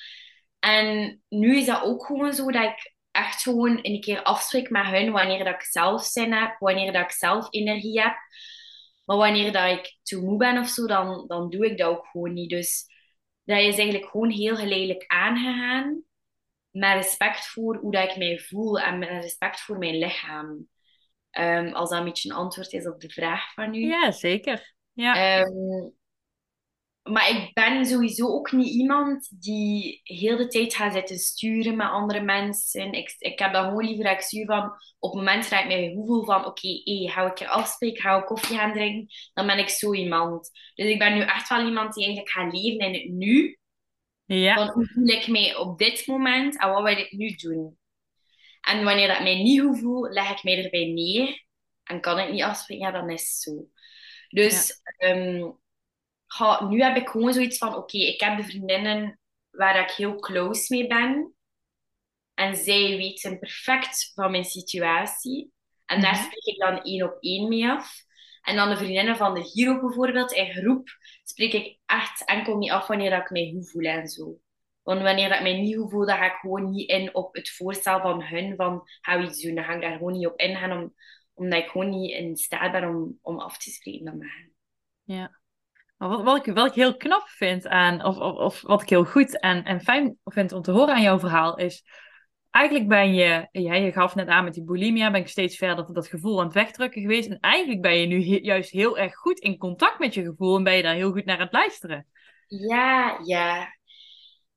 En 0.59 1.21
nu 1.29 1.59
is 1.59 1.67
dat 1.67 1.83
ook 1.83 2.07
gewoon 2.07 2.33
zo 2.33 2.51
dat 2.51 2.63
ik 2.63 2.95
echt 3.11 3.43
gewoon 3.43 3.79
een 3.83 4.01
keer 4.01 4.23
afspreek 4.23 4.71
met 4.71 4.87
hun 4.87 5.13
wanneer 5.13 5.45
dat 5.45 5.55
ik 5.55 5.63
zelf 5.63 6.05
zin 6.05 6.33
heb, 6.33 6.57
wanneer 6.59 6.93
dat 6.93 7.03
ik 7.03 7.11
zelf 7.11 7.47
energie 7.51 8.01
heb. 8.01 8.17
Maar 9.09 9.17
wanneer 9.17 9.53
dat 9.53 9.71
ik 9.79 9.99
te 10.03 10.21
moe 10.21 10.37
ben 10.37 10.59
of 10.59 10.69
zo, 10.69 10.87
dan, 10.87 11.25
dan 11.27 11.51
doe 11.51 11.67
ik 11.67 11.79
dat 11.79 11.89
ook 11.89 12.07
gewoon 12.07 12.33
niet. 12.33 12.51
Dus 12.51 12.87
dat 13.45 13.59
is 13.59 13.79
eigenlijk 13.79 14.11
gewoon 14.11 14.31
heel 14.31 14.57
geleidelijk 14.57 15.05
aangegaan. 15.07 16.03
Met 16.71 16.95
respect 16.95 17.47
voor 17.47 17.77
hoe 17.77 17.93
dat 17.93 18.11
ik 18.11 18.17
mij 18.17 18.39
voel 18.39 18.79
en 18.79 18.99
met 18.99 19.09
respect 19.09 19.61
voor 19.61 19.79
mijn 19.79 19.99
lichaam. 19.99 20.69
Um, 21.39 21.73
als 21.73 21.91
dat 21.91 21.99
een 21.99 22.05
beetje 22.05 22.31
een 22.31 22.37
antwoord 22.37 22.73
is 22.73 22.87
op 22.87 23.01
de 23.01 23.09
vraag 23.09 23.53
van 23.53 23.75
u. 23.75 23.87
Ja, 23.87 24.11
zeker. 24.11 24.75
Ja. 24.93 25.41
Um, 25.41 25.95
maar 27.11 27.29
ik 27.29 27.55
ben 27.55 27.87
sowieso 27.87 28.27
ook 28.27 28.53
niet 28.53 28.75
iemand 28.75 29.43
die 29.43 30.01
heel 30.03 30.37
de 30.37 30.47
tijd 30.47 30.75
gaat 30.75 30.93
zitten 30.93 31.19
sturen 31.19 31.77
met 31.77 31.89
andere 31.89 32.21
mensen. 32.21 32.93
Ik, 32.93 33.15
ik 33.19 33.39
heb 33.39 33.53
dan 33.53 33.65
gewoon 33.65 33.85
liever 33.85 34.05
dat 34.05 34.13
ik 34.13 34.21
stuur 34.21 34.47
van 34.47 34.65
op 34.99 35.11
het 35.11 35.19
moment 35.19 35.51
dat 35.51 35.61
ik 35.61 35.67
mij 35.67 35.89
gevoel 35.89 36.25
van 36.25 36.39
oké, 36.39 36.49
okay, 36.49 36.81
hey, 36.85 37.09
ga 37.09 37.31
ik 37.31 37.41
er 37.41 37.49
afspreken, 37.49 38.03
ga 38.03 38.19
ik 38.19 38.25
koffie 38.25 38.57
gaan 38.57 38.73
drinken, 38.73 39.07
dan 39.35 39.47
ben 39.47 39.59
ik 39.59 39.69
zo 39.69 39.95
iemand. 39.95 40.51
Dus 40.75 40.87
ik 40.87 40.99
ben 40.99 41.15
nu 41.15 41.21
echt 41.21 41.49
wel 41.49 41.67
iemand 41.67 41.95
die 41.95 42.05
eigenlijk 42.05 42.35
gaat 42.35 42.53
leven 42.53 42.79
in 42.79 42.95
het 42.95 43.09
nu. 43.09 43.59
Ja. 44.25 44.55
Van 44.55 44.69
hoe 44.69 44.87
voel 44.87 45.07
ik 45.07 45.29
mij 45.29 45.57
op 45.57 45.79
dit 45.79 46.07
moment 46.07 46.61
en 46.61 46.71
wat 46.71 46.83
wil 46.83 46.97
ik 46.97 47.13
nu 47.13 47.31
doen? 47.31 47.79
En 48.61 48.85
wanneer 48.85 49.09
dat 49.09 49.23
mij 49.23 49.43
niet 49.43 49.61
goed 49.61 49.79
voel, 49.79 50.09
leg 50.09 50.31
ik 50.31 50.43
mij 50.43 50.65
erbij 50.65 50.87
neer. 50.87 51.47
En 51.85 52.01
kan 52.01 52.19
ik 52.19 52.31
niet 52.31 52.43
afspreken, 52.43 52.87
ja, 52.87 52.93
dan 52.93 53.11
is 53.11 53.21
het 53.21 53.31
zo. 53.31 53.67
Dus 54.29 54.81
nu 56.69 56.83
heb 56.83 56.97
ik 56.97 57.09
gewoon 57.09 57.33
zoiets 57.33 57.59
van, 57.59 57.75
oké, 57.75 57.99
ik 57.99 58.21
heb 58.21 58.37
de 58.37 58.45
vriendinnen 58.45 59.21
waar 59.51 59.81
ik 59.81 59.91
heel 59.91 60.19
close 60.19 60.75
mee 60.75 60.87
ben. 60.87 61.35
En 62.35 62.57
zij 62.57 62.97
weten 62.97 63.39
perfect 63.39 64.13
van 64.15 64.31
mijn 64.31 64.45
situatie. 64.45 65.53
En 65.85 66.01
daar 66.01 66.15
mhm. 66.15 66.23
spreek 66.23 66.45
ik 66.45 66.59
dan 66.59 66.83
één 66.83 67.03
op 67.03 67.17
één 67.21 67.49
mee 67.49 67.69
af. 67.69 68.07
En 68.43 68.57
dan 68.57 68.69
de 68.69 68.77
vriendinnen 68.77 69.17
van 69.17 69.35
de 69.35 69.45
Giro 69.45 69.81
bijvoorbeeld, 69.81 70.33
in 70.33 70.53
groep, 70.53 70.89
spreek 71.25 71.53
ik 71.53 71.79
echt 71.87 72.25
enkel 72.25 72.57
niet 72.57 72.71
af 72.71 72.87
wanneer 72.87 73.13
ik 73.13 73.31
mij 73.31 73.53
goed 73.55 73.71
voel 73.71 73.85
en 73.85 74.09
zo. 74.09 74.39
Want 74.83 75.03
wanneer 75.03 75.35
ik 75.35 75.43
mij 75.43 75.61
niet 75.61 75.77
goed 75.77 75.91
voel, 75.91 76.07
dan 76.07 76.17
ga 76.17 76.25
ik 76.25 76.39
gewoon 76.41 76.71
niet 76.71 76.91
in 76.91 77.15
op 77.15 77.35
het 77.35 77.51
voorstel 77.51 78.01
van 78.01 78.23
hun, 78.23 78.57
van 78.57 78.83
we 79.03 79.23
iets 79.23 79.43
doen. 79.43 79.55
Dan 79.55 79.65
ga 79.65 79.75
ik 79.75 79.81
daar 79.81 79.97
gewoon 79.97 80.13
niet 80.13 80.27
op 80.27 80.41
ingaan, 80.41 80.93
omdat 81.35 81.59
ik 81.59 81.69
gewoon 81.69 81.91
niet 81.91 82.13
in 82.13 82.37
staat 82.37 82.73
ben 82.73 82.89
om, 82.89 83.19
om 83.23 83.39
af 83.39 83.59
te 83.59 83.71
spreken 83.71 84.19
met 84.19 84.29
hen. 84.31 84.53
Ja. 85.03 85.41
Wat, 85.99 86.23
wat, 86.23 86.47
ik, 86.47 86.55
wat 86.55 86.67
ik 86.67 86.75
heel 86.75 86.97
knap 86.97 87.29
vind 87.29 87.67
aan, 87.67 88.05
of, 88.05 88.17
of, 88.17 88.37
of 88.37 88.61
wat 88.61 88.83
ik 88.83 88.89
heel 88.89 89.05
goed 89.05 89.41
en, 89.41 89.65
en 89.65 89.81
fijn 89.81 90.19
vind 90.25 90.53
om 90.53 90.63
te 90.63 90.71
horen 90.71 90.95
aan 90.95 91.03
jouw 91.03 91.19
verhaal, 91.19 91.57
is 91.57 91.85
eigenlijk 92.51 92.89
ben 92.89 93.15
je, 93.15 93.49
ja, 93.53 93.75
je 93.75 93.93
gaf 93.93 94.15
net 94.15 94.29
aan 94.29 94.45
met 94.45 94.55
die 94.55 94.65
bulimia, 94.65 95.11
ben 95.11 95.21
ik 95.21 95.29
steeds 95.29 95.57
verder 95.57 95.93
dat 95.93 96.09
gevoel 96.09 96.39
aan 96.39 96.45
het 96.45 96.55
wegdrukken 96.55 97.03
geweest. 97.03 97.29
En 97.29 97.41
eigenlijk 97.41 97.81
ben 97.81 97.95
je 97.95 98.07
nu 98.07 98.19
juist 98.21 98.71
heel 98.71 98.99
erg 98.99 99.15
goed 99.15 99.39
in 99.39 99.59
contact 99.59 99.99
met 99.99 100.15
je 100.15 100.23
gevoel 100.23 100.57
en 100.57 100.65
ben 100.65 100.75
je 100.75 100.83
daar 100.83 100.95
heel 100.95 101.13
goed 101.13 101.25
naar 101.25 101.39
het 101.39 101.53
luisteren. 101.53 102.07
Ja, 102.47 103.21
ja. 103.25 103.77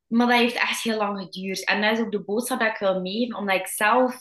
Maar 0.08 0.28
dat 0.28 0.38
heeft 0.38 0.56
echt 0.56 0.84
heel 0.84 0.98
lang 0.98 1.20
geduurd. 1.20 1.66
En 1.66 1.82
dat 1.82 1.92
is 1.92 2.00
ook 2.00 2.12
de 2.12 2.24
boodschap 2.24 2.60
dat 2.60 2.70
ik 2.70 2.78
wil 2.78 3.02
meegeven, 3.02 3.38
omdat 3.38 3.56
ik 3.56 3.68
zelf... 3.68 4.16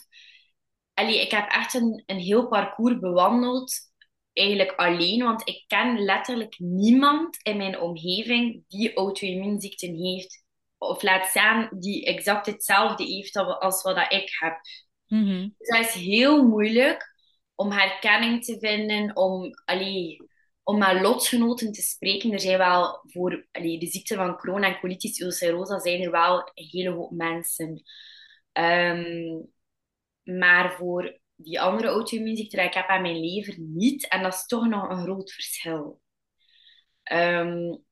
Allee, 0.93 1.21
ik 1.21 1.31
heb 1.31 1.49
echt 1.49 1.73
een, 1.73 2.03
een 2.05 2.17
heel 2.17 2.47
parcours 2.47 2.99
bewandeld 2.99 3.90
eigenlijk 4.33 4.71
alleen, 4.71 5.23
want 5.23 5.47
ik 5.47 5.63
ken 5.67 5.99
letterlijk 5.99 6.55
niemand 6.59 7.37
in 7.41 7.57
mijn 7.57 7.79
omgeving 7.79 8.63
die 8.67 8.93
auto-immuunziekten 8.93 9.95
heeft. 9.95 10.45
Of 10.77 11.01
laat 11.01 11.27
staan, 11.27 11.69
die 11.79 12.05
exact 12.05 12.45
hetzelfde 12.45 13.03
heeft 13.03 13.35
als 13.35 13.83
wat 13.83 13.95
dat 13.95 14.11
ik 14.13 14.29
heb. 14.39 14.59
Mm 15.07 15.53
Dus 15.57 15.67
dat 15.67 15.85
is 15.85 15.93
heel 15.93 16.47
moeilijk 16.47 17.11
om 17.55 17.71
herkenning 17.71 18.43
te 18.43 18.59
vinden, 18.59 19.15
om, 19.15 19.49
allee, 19.65 20.17
om 20.63 20.77
met 20.77 21.01
lotgenoten 21.01 21.71
te 21.71 21.81
spreken. 21.81 22.31
Er 22.31 22.39
zijn 22.39 22.57
wel 22.57 23.03
voor 23.07 23.47
allee, 23.51 23.79
de 23.79 23.87
ziekte 23.87 24.15
van 24.15 24.37
Crohn 24.37 24.63
en 24.63 24.79
colitis 24.79 25.19
ulcerosa 25.19 25.79
zijn 25.79 26.01
er 26.01 26.11
wel 26.11 26.37
een 26.37 26.65
hele 26.71 26.89
hoop 26.89 27.11
mensen. 27.11 27.83
Ehm, 28.51 29.41
maar 30.23 30.73
voor 30.73 31.20
die 31.43 31.61
andere 31.61 31.87
auto-immuunziekte 31.87 32.61
ik 32.61 32.73
heb 32.73 32.87
aan 32.87 33.01
mijn 33.01 33.19
lever 33.19 33.55
niet. 33.59 34.07
En 34.07 34.23
dat 34.23 34.33
is 34.33 34.45
toch 34.45 34.67
nog 34.67 34.89
een 34.89 35.03
groot 35.03 35.31
verschil. 35.31 36.01
Um, 37.11 37.83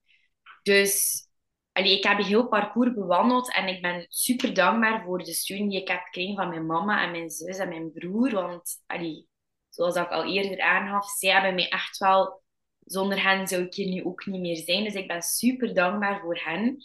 dus 0.64 1.24
allee, 1.72 1.98
ik 1.98 2.04
heb 2.04 2.18
een 2.18 2.26
heel 2.26 2.48
parcours 2.48 2.94
bewandeld 2.94 3.54
en 3.54 3.68
ik 3.68 3.82
ben 3.82 4.06
super 4.10 4.54
dankbaar 4.54 5.04
voor 5.04 5.18
de 5.24 5.34
steun 5.34 5.70
die 5.70 5.82
ik 5.82 5.88
heb 5.88 6.02
gekregen 6.04 6.36
van 6.36 6.50
mijn 6.50 6.66
mama 6.66 7.04
en 7.04 7.12
mijn 7.12 7.30
zus 7.30 7.58
en 7.58 7.70
mijn 7.70 7.92
broer. 7.92 8.32
Want 8.32 8.84
allee, 8.86 9.28
zoals 9.70 9.96
ik 9.96 10.10
al 10.10 10.34
eerder 10.34 10.62
aangaf, 10.62 11.10
zij 11.10 11.32
hebben 11.32 11.56
mij 11.56 11.70
echt 11.70 11.98
wel... 11.98 12.42
Zonder 12.80 13.24
hen 13.24 13.48
zou 13.48 13.64
ik 13.64 13.74
hier 13.74 13.88
nu 13.88 14.04
ook 14.04 14.26
niet 14.26 14.42
meer 14.42 14.56
zijn. 14.56 14.84
Dus 14.84 14.94
ik 14.94 15.08
ben 15.08 15.22
super 15.22 15.74
dankbaar 15.74 16.20
voor 16.20 16.40
hen. 16.44 16.84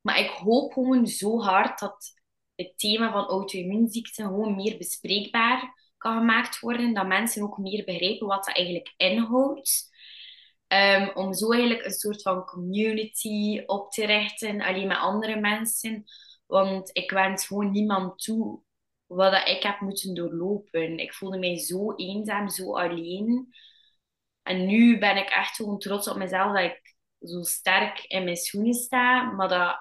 Maar 0.00 0.18
ik 0.18 0.30
hoop 0.30 0.72
gewoon 0.72 1.06
zo 1.06 1.40
hard 1.40 1.78
dat 1.78 2.12
het 2.54 2.78
thema 2.78 3.12
van 3.12 3.26
auto-immuunziekten 3.26 4.24
gewoon 4.24 4.56
meer 4.56 4.76
bespreekbaar 4.76 5.79
kan 6.00 6.18
gemaakt 6.18 6.60
worden, 6.60 6.94
dat 6.94 7.06
mensen 7.06 7.42
ook 7.42 7.58
meer 7.58 7.84
begrijpen 7.84 8.26
wat 8.26 8.44
dat 8.44 8.56
eigenlijk 8.56 8.94
inhoudt. 8.96 9.88
Ehm, 10.66 11.10
om 11.14 11.34
zo 11.34 11.52
eigenlijk 11.52 11.84
een 11.84 11.90
soort 11.90 12.22
van 12.22 12.44
community 12.44 13.62
op 13.66 13.90
te 13.90 14.06
richten, 14.06 14.60
alleen 14.60 14.86
met 14.86 14.96
andere 14.96 15.40
mensen. 15.40 16.04
Want 16.46 16.90
ik 16.92 17.10
wens 17.10 17.46
gewoon 17.46 17.70
niemand 17.70 18.22
toe 18.22 18.62
wat 19.06 19.48
ik 19.48 19.62
heb 19.62 19.80
moeten 19.80 20.14
doorlopen. 20.14 20.98
Ik 20.98 21.14
voelde 21.14 21.38
mij 21.38 21.58
zo 21.58 21.94
eenzaam, 21.96 22.48
zo 22.48 22.76
alleen. 22.76 23.54
En 24.42 24.66
nu 24.66 24.98
ben 24.98 25.16
ik 25.16 25.28
echt 25.28 25.56
gewoon 25.56 25.78
trots 25.78 26.08
op 26.08 26.16
mezelf 26.16 26.52
dat 26.52 26.64
ik 26.64 26.96
zo 27.20 27.42
sterk 27.42 28.04
in 28.06 28.24
mijn 28.24 28.36
schoenen 28.36 28.74
sta. 28.74 29.22
Maar 29.22 29.48
dat, 29.48 29.78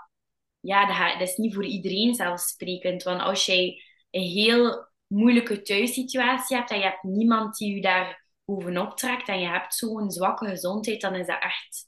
ja, 0.60 0.86
dat, 0.86 1.20
dat 1.20 1.30
is 1.30 1.38
niet 1.38 1.54
voor 1.54 1.66
iedereen 1.66 2.14
zelfsprekend. 2.14 3.04
Want 3.04 3.22
als 3.22 3.46
jij 3.46 3.82
heel 4.10 4.89
moeilijke 5.10 5.62
thuissituatie 5.62 6.58
hebt 6.58 6.72
en 6.72 6.78
je 6.78 6.84
hebt 6.84 7.04
niemand 7.04 7.58
die 7.58 7.76
je 7.76 7.82
daar 7.82 8.26
bovenop 8.46 8.98
trekt 8.98 9.28
en 9.28 9.40
je 9.40 9.48
hebt 9.48 9.74
zo'n 9.76 10.12
zwakke 10.12 10.48
gezondheid, 10.48 11.02
dan 11.02 11.16
is 11.16 11.28
dat 11.28 11.42
echt 11.42 11.88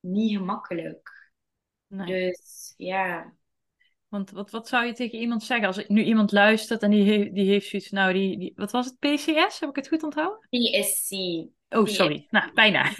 niet 0.00 0.36
gemakkelijk. 0.36 1.32
Nee. 1.86 2.06
Dus 2.06 2.74
ja. 2.76 3.34
Want 4.14 4.30
wat, 4.30 4.50
wat 4.50 4.68
zou 4.68 4.86
je 4.86 4.92
tegen 4.92 5.18
iemand 5.18 5.42
zeggen 5.42 5.66
als 5.66 5.84
nu 5.86 6.02
iemand 6.02 6.32
luistert 6.32 6.82
en 6.82 6.90
die, 6.90 7.02
heeft, 7.02 7.34
die 7.34 7.48
heeft 7.48 7.68
zoiets 7.68 7.90
nou, 7.90 8.12
die, 8.12 8.38
die, 8.38 8.52
wat 8.56 8.70
was 8.70 8.86
het, 8.86 8.98
PCS? 8.98 9.60
Heb 9.60 9.68
ik 9.68 9.76
het 9.76 9.88
goed 9.88 10.02
onthouden? 10.02 10.38
PSC. 10.50 11.10
Oh, 11.68 11.86
sorry. 11.86 12.26
Nou, 12.30 12.52
bijna. 12.52 12.90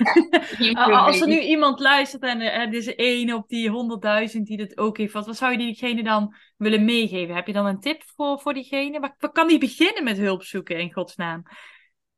als 1.07 1.21
er 1.21 1.27
nu 1.27 1.41
iemand 1.41 1.81
luistert 1.81 2.23
en 2.23 2.41
er 2.41 2.69
eh, 2.69 2.73
is 2.73 2.95
één 2.95 3.33
op 3.33 3.49
die 3.49 3.71
honderdduizend 3.71 4.47
die 4.47 4.57
dit 4.57 4.79
ook 4.79 4.99
heeft, 4.99 5.13
wat, 5.13 5.27
wat 5.27 5.37
zou 5.37 5.53
je 5.53 5.59
diegene 5.59 6.03
dan 6.03 6.35
willen 6.57 6.85
meegeven? 6.85 7.35
Heb 7.35 7.47
je 7.47 7.53
dan 7.53 7.67
een 7.67 7.81
tip 7.81 8.03
voor, 8.03 8.41
voor 8.41 8.55
diegene? 8.55 9.01
Waar, 9.01 9.15
waar 9.19 9.33
kan 9.33 9.49
die 9.49 9.59
beginnen 9.59 10.05
met 10.05 10.17
hulp 10.17 10.43
zoeken 10.43 10.79
in 10.79 10.93
godsnaam? 10.93 11.43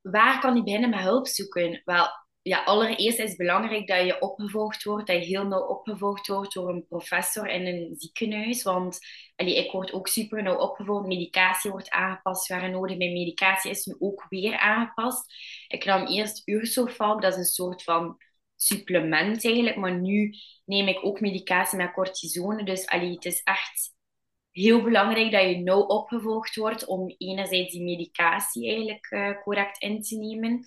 Waar 0.01 0.41
kan 0.41 0.55
die 0.55 0.63
beginnen 0.63 0.91
met 0.91 1.01
hulp 1.01 1.27
zoeken? 1.27 1.83
Wel, 1.85 2.07
ja, 2.47 2.63
allereerst 2.65 3.19
is 3.19 3.29
het 3.29 3.37
belangrijk 3.37 3.87
dat 3.87 4.07
je 4.07 4.21
opgevolgd 4.21 4.85
wordt, 4.85 5.07
dat 5.07 5.17
je 5.17 5.25
heel 5.25 5.47
nauw 5.47 5.67
opgevolgd 5.67 6.27
wordt 6.27 6.55
door 6.55 6.69
een 6.69 6.87
professor 6.87 7.49
in 7.49 7.67
een 7.67 7.95
ziekenhuis. 7.99 8.63
Want 8.63 8.99
allee, 9.37 9.57
ik 9.57 9.73
word 9.73 9.93
ook 9.93 10.09
super 10.09 10.43
nauw 10.43 10.57
opgevolgd. 10.57 11.07
Medicatie 11.07 11.71
wordt 11.71 11.91
aangepast 11.91 12.49
waar 12.49 12.71
nodig. 12.71 12.97
Mijn 12.97 13.13
medicatie 13.13 13.71
is 13.71 13.85
nu 13.85 13.97
ook 13.99 14.27
weer 14.29 14.59
aangepast. 14.59 15.35
Ik 15.69 15.85
nam 15.85 16.07
eerst 16.07 16.49
Ursofalk, 16.49 17.23
dat 17.23 17.33
is 17.33 17.39
een 17.39 17.45
soort 17.45 17.83
van 17.83 18.17
supplement 18.57 19.45
eigenlijk. 19.45 19.77
Maar 19.77 20.01
nu 20.01 20.35
neem 20.65 20.89
ik 20.89 21.05
ook 21.05 21.21
medicatie 21.21 21.79
met 21.79 21.93
cortisone. 21.93 22.65
Dus 22.65 22.87
allee, 22.87 23.15
het 23.15 23.25
is 23.25 23.43
echt 23.43 23.95
heel 24.51 24.83
belangrijk 24.83 25.31
dat 25.33 25.43
je 25.43 25.59
nauw 25.59 25.81
opgevolgd 25.81 26.57
wordt 26.57 26.85
om 26.85 27.15
enerzijds 27.19 27.73
die 27.73 27.85
medicatie 27.85 28.69
eigenlijk 28.69 29.11
uh, 29.11 29.43
correct 29.43 29.83
in 29.83 30.03
te 30.03 30.17
nemen. 30.17 30.65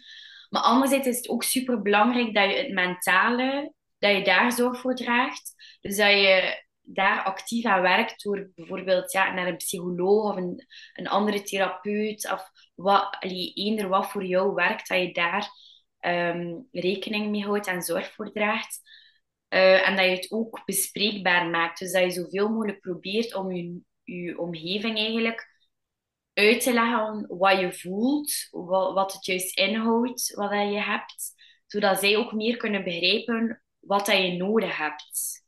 Maar 0.50 0.62
anderzijds 0.62 1.08
is 1.08 1.18
het 1.18 1.30
ook 1.30 1.44
super 1.44 1.82
belangrijk 1.82 2.34
dat 2.34 2.50
je 2.52 2.58
het 2.58 2.72
mentale, 2.72 3.74
dat 4.00 4.16
je 4.16 4.24
daar 4.24 4.52
zorg 4.52 4.80
voor 4.80 4.96
draagt. 4.96 5.54
Dus 5.82 5.98
dat 5.98 6.12
je 6.12 6.64
daar 6.82 7.24
actief 7.24 7.66
aan 7.66 7.82
werkt 7.82 8.24
door 8.24 8.52
bijvoorbeeld 8.56 9.12
ja, 9.12 9.34
naar 9.34 9.48
een 9.48 9.58
psycholoog 9.58 10.32
of 10.32 10.36
een, 10.36 10.66
een 10.94 11.08
andere 11.08 11.42
therapeut 11.42 12.32
of 12.32 12.52
wat, 12.76 13.18
allee, 13.20 13.54
eender 13.54 13.88
wat 13.88 14.12
voor 14.12 14.26
jou 14.26 14.54
werkt, 14.54 14.88
dat 14.88 15.00
je 15.00 15.14
daar 15.14 15.50
ehm, 16.00 16.56
rekening 16.72 17.30
mee 17.30 17.46
houdt 17.46 17.68
en 17.68 17.82
zorg 17.82 18.14
voor 18.14 18.32
draagt. 18.32 18.82
Uh, 19.50 19.88
en 19.88 19.96
dat 19.96 20.06
je 20.06 20.12
het 20.12 20.32
ook 20.32 20.66
bespreekbaar 20.66 21.50
maakt. 21.50 21.80
Dus 21.80 21.92
dat 21.92 22.04
je 22.04 22.12
zoveel 22.12 22.50
mogelijk 22.50 22.80
probeert 22.80 23.36
om 23.36 23.52
je, 23.52 23.80
je 24.04 24.40
omgeving 24.40 24.98
eigenlijk 24.98 25.49
uit 26.40 26.62
te 26.62 26.74
leggen 26.74 27.26
wat 27.28 27.60
je 27.60 27.74
voelt, 27.74 28.32
wat, 28.94 29.14
het 29.14 29.26
juist 29.26 29.58
inhoudt, 29.58 30.34
wat 30.36 30.52
dat 30.52 30.72
je 30.72 30.82
hebt, 30.82 31.34
zodat 31.66 32.00
zij 32.00 32.18
ook 32.18 32.32
meer 32.32 32.58
kunnen 32.58 32.84
begrijpen 32.84 33.64
wat 33.80 34.06
dat 34.06 34.18
je 34.18 34.38
nodig 34.38 34.78
hebt. 34.78 35.44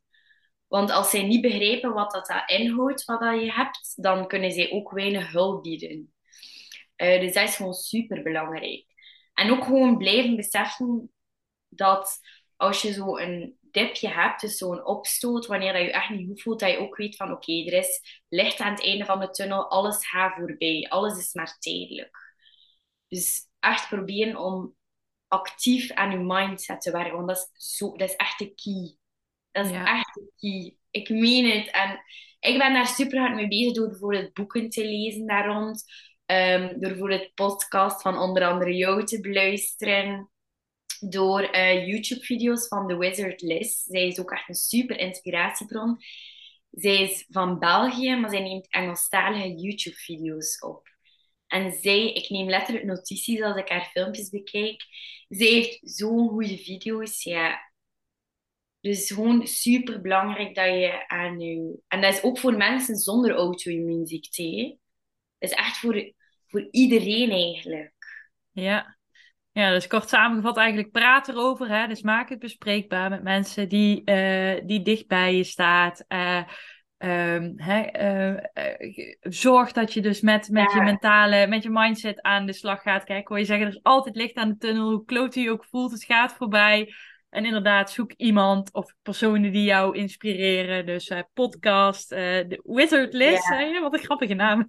Want 0.67 0.91
als 0.91 1.09
zij 1.09 1.23
niet 1.23 1.41
begrijpen 1.41 1.93
wat 1.93 2.11
dat, 2.11 2.25
dat 2.25 2.49
inhoudt, 2.49 3.05
wat 3.05 3.19
dat 3.19 3.41
je 3.41 3.51
hebt, 3.51 4.03
dan 4.03 4.27
kunnen 4.27 4.51
zij 4.51 4.71
ook 4.71 4.91
weinig 4.91 5.31
hulp 5.31 5.63
bieden. 5.63 6.13
Uh, 6.97 7.19
dus 7.19 7.33
dat 7.33 7.47
is 7.47 7.55
gewoon 7.55 7.73
super 7.73 8.23
belangrijk. 8.23 8.85
En 9.33 9.51
ook 9.51 9.63
gewoon 9.63 9.97
blijven 9.97 10.35
beseffen 10.35 11.11
dat 11.69 12.19
als 12.55 12.81
je 12.81 12.91
zo 12.91 13.17
een 13.17 13.57
dipje 13.73 14.07
hebt, 14.07 14.41
dus 14.41 14.57
zo'n 14.57 14.85
opstoot, 14.85 15.45
wanneer 15.45 15.73
dat 15.73 15.81
je 15.81 15.91
echt 15.91 16.09
niet 16.09 16.27
goed 16.27 16.41
voelt, 16.41 16.59
dat 16.59 16.71
je 16.71 16.77
ook 16.77 16.95
weet 16.95 17.15
van 17.15 17.31
oké, 17.31 17.51
er 17.51 17.73
is 17.73 18.21
licht 18.29 18.59
aan 18.59 18.71
het 18.71 18.83
einde 18.83 19.05
van 19.05 19.19
de 19.19 19.29
tunnel, 19.29 19.69
alles 19.69 20.07
gaat 20.07 20.35
voorbij, 20.35 20.87
alles 20.89 21.17
is 21.17 21.33
maar 21.33 21.57
tijdelijk. 21.59 22.17
Dus 23.07 23.47
echt 23.59 23.89
proberen 23.89 24.35
om 24.35 24.75
actief 25.27 25.91
aan 25.91 26.11
je 26.11 26.17
mindset 26.17 26.81
te 26.81 26.91
werken, 26.91 27.15
want 27.15 27.27
dat 27.27 27.37
is, 27.37 27.75
zo, 27.77 27.95
dat 27.95 28.09
is 28.09 28.15
echt 28.15 28.39
de 28.39 28.53
key. 28.55 28.97
Dat 29.51 29.65
is 29.65 29.71
echt 29.71 30.13
de 30.13 30.31
key. 30.37 30.75
Ik 30.91 31.09
meen 31.09 31.49
het. 31.51 31.71
En 31.71 31.99
ik 32.39 32.57
ben 32.57 32.73
daar 32.73 32.87
super 32.87 33.19
hard 33.19 33.35
mee 33.35 33.47
bezig 33.47 33.73
door 33.73 33.89
bijvoorbeeld 33.89 34.33
boeken 34.33 34.69
te 34.69 34.85
lezen 34.85 35.25
daar 35.25 35.45
rond. 35.45 35.83
Um, 36.25 36.67
door 36.67 36.89
bijvoorbeeld 36.89 37.33
podcast 37.33 38.01
van 38.01 38.17
onder 38.17 38.43
andere 38.43 38.75
jou 38.75 39.05
te 39.05 39.19
beluisteren 39.19 40.30
door 41.09 41.55
uh, 41.55 41.87
YouTube-video's 41.87 42.67
van 42.67 42.87
The 42.87 42.97
Wizard 42.97 43.41
Liz. 43.41 43.83
Zij 43.83 44.07
is 44.07 44.19
ook 44.19 44.31
echt 44.31 44.49
een 44.49 44.55
super 44.55 44.99
inspiratiebron. 44.99 45.97
Zij 46.71 47.01
is 47.01 47.25
van 47.29 47.59
België, 47.59 48.15
maar 48.15 48.29
zij 48.29 48.41
neemt 48.41 48.69
Engelstalige 48.69 49.55
YouTube-video's 49.55 50.59
op. 50.59 50.87
En 51.47 51.71
zij, 51.71 52.13
ik 52.13 52.29
neem 52.29 52.49
letterlijk 52.49 52.85
notities 52.85 53.41
als 53.41 53.57
ik 53.57 53.69
haar 53.69 53.89
filmpjes 53.91 54.29
bekijk. 54.29 54.83
Zij 55.29 55.47
heeft 55.47 55.79
zo'n 55.81 56.29
goede 56.29 56.57
video's. 56.57 57.23
Ja. 57.23 57.71
Dus 58.79 59.11
gewoon 59.11 59.47
super 59.47 60.01
belangrijk 60.01 60.55
dat 60.55 60.65
je 60.65 61.07
aan 61.07 61.39
je. 61.39 61.79
En 61.87 62.01
dat 62.01 62.13
is 62.13 62.23
ook 62.23 62.39
voor 62.39 62.57
mensen 62.57 62.95
zonder 62.95 63.35
auto-immuunziekte. 63.35 64.77
Dat 65.37 65.49
is 65.49 65.55
echt 65.57 65.77
voor, 65.77 66.13
voor 66.47 66.67
iedereen 66.71 67.31
eigenlijk. 67.31 67.93
Ja, 68.51 68.97
ja, 69.51 69.71
dus 69.71 69.87
kort 69.87 70.09
samengevat 70.09 70.57
eigenlijk 70.57 70.91
praat 70.91 71.27
erover. 71.27 71.67
Hè? 71.67 71.87
Dus 71.87 72.01
maak 72.01 72.29
het 72.29 72.39
bespreekbaar 72.39 73.09
met 73.09 73.23
mensen 73.23 73.69
die, 73.69 74.01
uh, 74.05 74.59
die 74.65 74.81
dicht 74.81 75.07
bij 75.07 75.35
je 75.35 75.43
staat. 75.43 76.05
Uh, 76.07 76.43
um, 76.97 77.53
hè, 77.55 77.85
uh, 78.01 78.39
zorg 79.19 79.71
dat 79.71 79.93
je 79.93 80.01
dus 80.01 80.21
met, 80.21 80.49
met 80.49 80.71
je 80.71 80.81
mentale, 80.81 81.47
met 81.47 81.63
je 81.63 81.69
mindset 81.69 82.21
aan 82.21 82.45
de 82.45 82.53
slag 82.53 82.81
gaat. 82.81 83.03
Kijk, 83.03 83.27
hoor 83.27 83.39
je 83.39 83.45
zeggen, 83.45 83.65
er 83.65 83.73
is 83.73 83.83
altijd 83.83 84.15
licht 84.15 84.35
aan 84.35 84.49
de 84.49 84.57
tunnel. 84.57 84.89
Hoe 84.89 85.05
kloot 85.05 85.33
je 85.33 85.51
ook 85.51 85.65
voelt, 85.65 85.91
het 85.91 86.03
gaat 86.03 86.33
voorbij. 86.33 86.93
En 87.29 87.45
inderdaad, 87.45 87.91
zoek 87.91 88.11
iemand 88.17 88.73
of 88.73 88.93
personen 89.01 89.51
die 89.51 89.63
jou 89.63 89.97
inspireren. 89.97 90.85
Dus 90.85 91.09
uh, 91.09 91.19
podcast, 91.33 92.11
uh, 92.11 92.17
de 92.19 92.59
Wizard 92.63 93.13
ja. 93.13 93.81
wat 93.81 93.93
een 93.93 93.99
grappige 93.99 94.33
naam. 94.33 94.67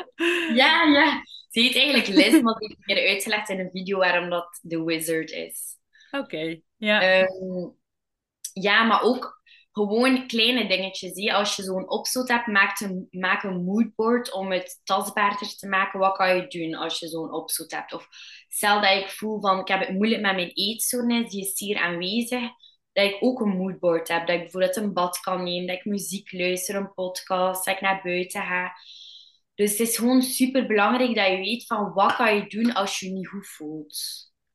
ja, 0.54 0.84
ja. 0.84 1.22
Ze 1.52 1.60
heet 1.60 1.74
eigenlijk 1.74 2.06
Liz, 2.06 2.40
maar 2.40 2.58
die 2.58 2.68
heeft 2.68 2.86
meer 2.86 3.08
uitgelegd 3.08 3.48
in 3.48 3.60
een 3.60 3.70
video 3.72 3.98
waarom 3.98 4.30
dat 4.30 4.58
de 4.62 4.84
Wizard 4.84 5.30
is. 5.30 5.76
Oké, 6.10 6.60
ja. 6.76 7.20
Um, 7.20 7.76
ja, 8.52 8.82
maar 8.82 9.02
ook 9.02 9.42
gewoon 9.72 10.26
kleine 10.26 10.68
dingetjes. 10.68 11.30
Als 11.32 11.56
je 11.56 11.62
zo'n 11.62 11.90
opstoot 11.90 12.28
hebt, 12.28 12.46
maak 12.46 12.80
een, 12.80 13.06
maak 13.10 13.42
een 13.42 13.64
moodboard 13.64 14.32
om 14.32 14.52
het 14.52 14.80
tastbaarder 14.84 15.56
te 15.56 15.68
maken. 15.68 16.00
Wat 16.00 16.16
kan 16.16 16.36
je 16.36 16.46
doen 16.46 16.74
als 16.74 16.98
je 16.98 17.08
zo'n 17.08 17.32
opstoot 17.32 17.70
hebt? 17.70 17.92
Of 17.92 18.08
stel 18.48 18.80
dat 18.80 18.90
ik 18.90 19.08
voel 19.08 19.40
van, 19.40 19.58
ik 19.58 19.68
heb 19.68 19.80
het 19.80 19.92
moeilijk 19.92 20.22
met 20.22 20.34
mijn 20.34 20.52
eetstoornis, 20.54 21.30
die 21.30 21.40
is 21.40 21.58
hier 21.58 21.78
aanwezig. 21.78 22.42
Dat 22.92 23.04
ik 23.04 23.16
ook 23.20 23.40
een 23.40 23.56
moodboard 23.56 24.08
heb. 24.08 24.26
Dat 24.26 24.36
ik 24.36 24.42
bijvoorbeeld 24.42 24.76
een 24.76 24.92
bad 24.92 25.20
kan 25.20 25.42
nemen, 25.42 25.66
dat 25.66 25.76
ik 25.76 25.84
muziek 25.84 26.32
luister, 26.32 26.74
een 26.74 26.94
podcast, 26.94 27.64
dat 27.64 27.74
ik 27.74 27.80
naar 27.80 28.00
buiten 28.02 28.42
ga. 28.42 28.72
Dus 29.62 29.70
het 29.70 29.88
is 29.88 29.96
gewoon 29.96 30.22
super 30.22 30.66
belangrijk 30.66 31.14
dat 31.14 31.26
je 31.26 31.36
weet 31.36 31.66
van 31.66 31.92
wat 31.92 32.16
kan 32.16 32.34
je 32.34 32.46
doen 32.46 32.72
als 32.72 32.98
je 32.98 33.06
je 33.06 33.12
niet 33.12 33.28
goed 33.28 33.46
voelt. 33.46 33.96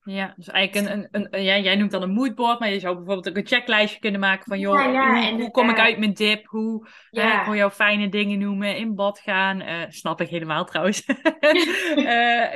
Ja, 0.03 0.33
dus 0.35 0.47
eigenlijk 0.47 0.87
een, 0.87 1.07
een, 1.11 1.27
een, 1.31 1.43
ja, 1.43 1.57
jij 1.57 1.75
noemt 1.75 1.91
dan 1.91 2.01
een 2.01 2.13
moodboard, 2.13 2.59
maar 2.59 2.69
je 2.69 2.79
zou 2.79 2.95
bijvoorbeeld 2.95 3.29
ook 3.29 3.37
een 3.37 3.47
checklistje 3.47 3.99
kunnen 3.99 4.19
maken 4.19 4.45
van, 4.45 4.59
joh, 4.59 4.83
hoe, 4.83 5.41
hoe, 5.41 5.51
kom 5.51 5.69
ik 5.69 5.79
uit 5.79 5.97
mijn 5.97 6.13
dip? 6.13 6.47
Hoe, 6.47 6.87
ja. 7.09 7.39
ik 7.39 7.45
wil 7.45 7.55
jou 7.55 7.71
fijne 7.71 8.09
dingen 8.09 8.39
noemen, 8.39 8.77
in 8.77 8.95
bad 8.95 9.19
gaan, 9.19 9.61
uh, 9.61 9.83
snap 9.87 10.21
ik 10.21 10.29
helemaal 10.29 10.65
trouwens. 10.65 11.07
uh, 11.07 11.15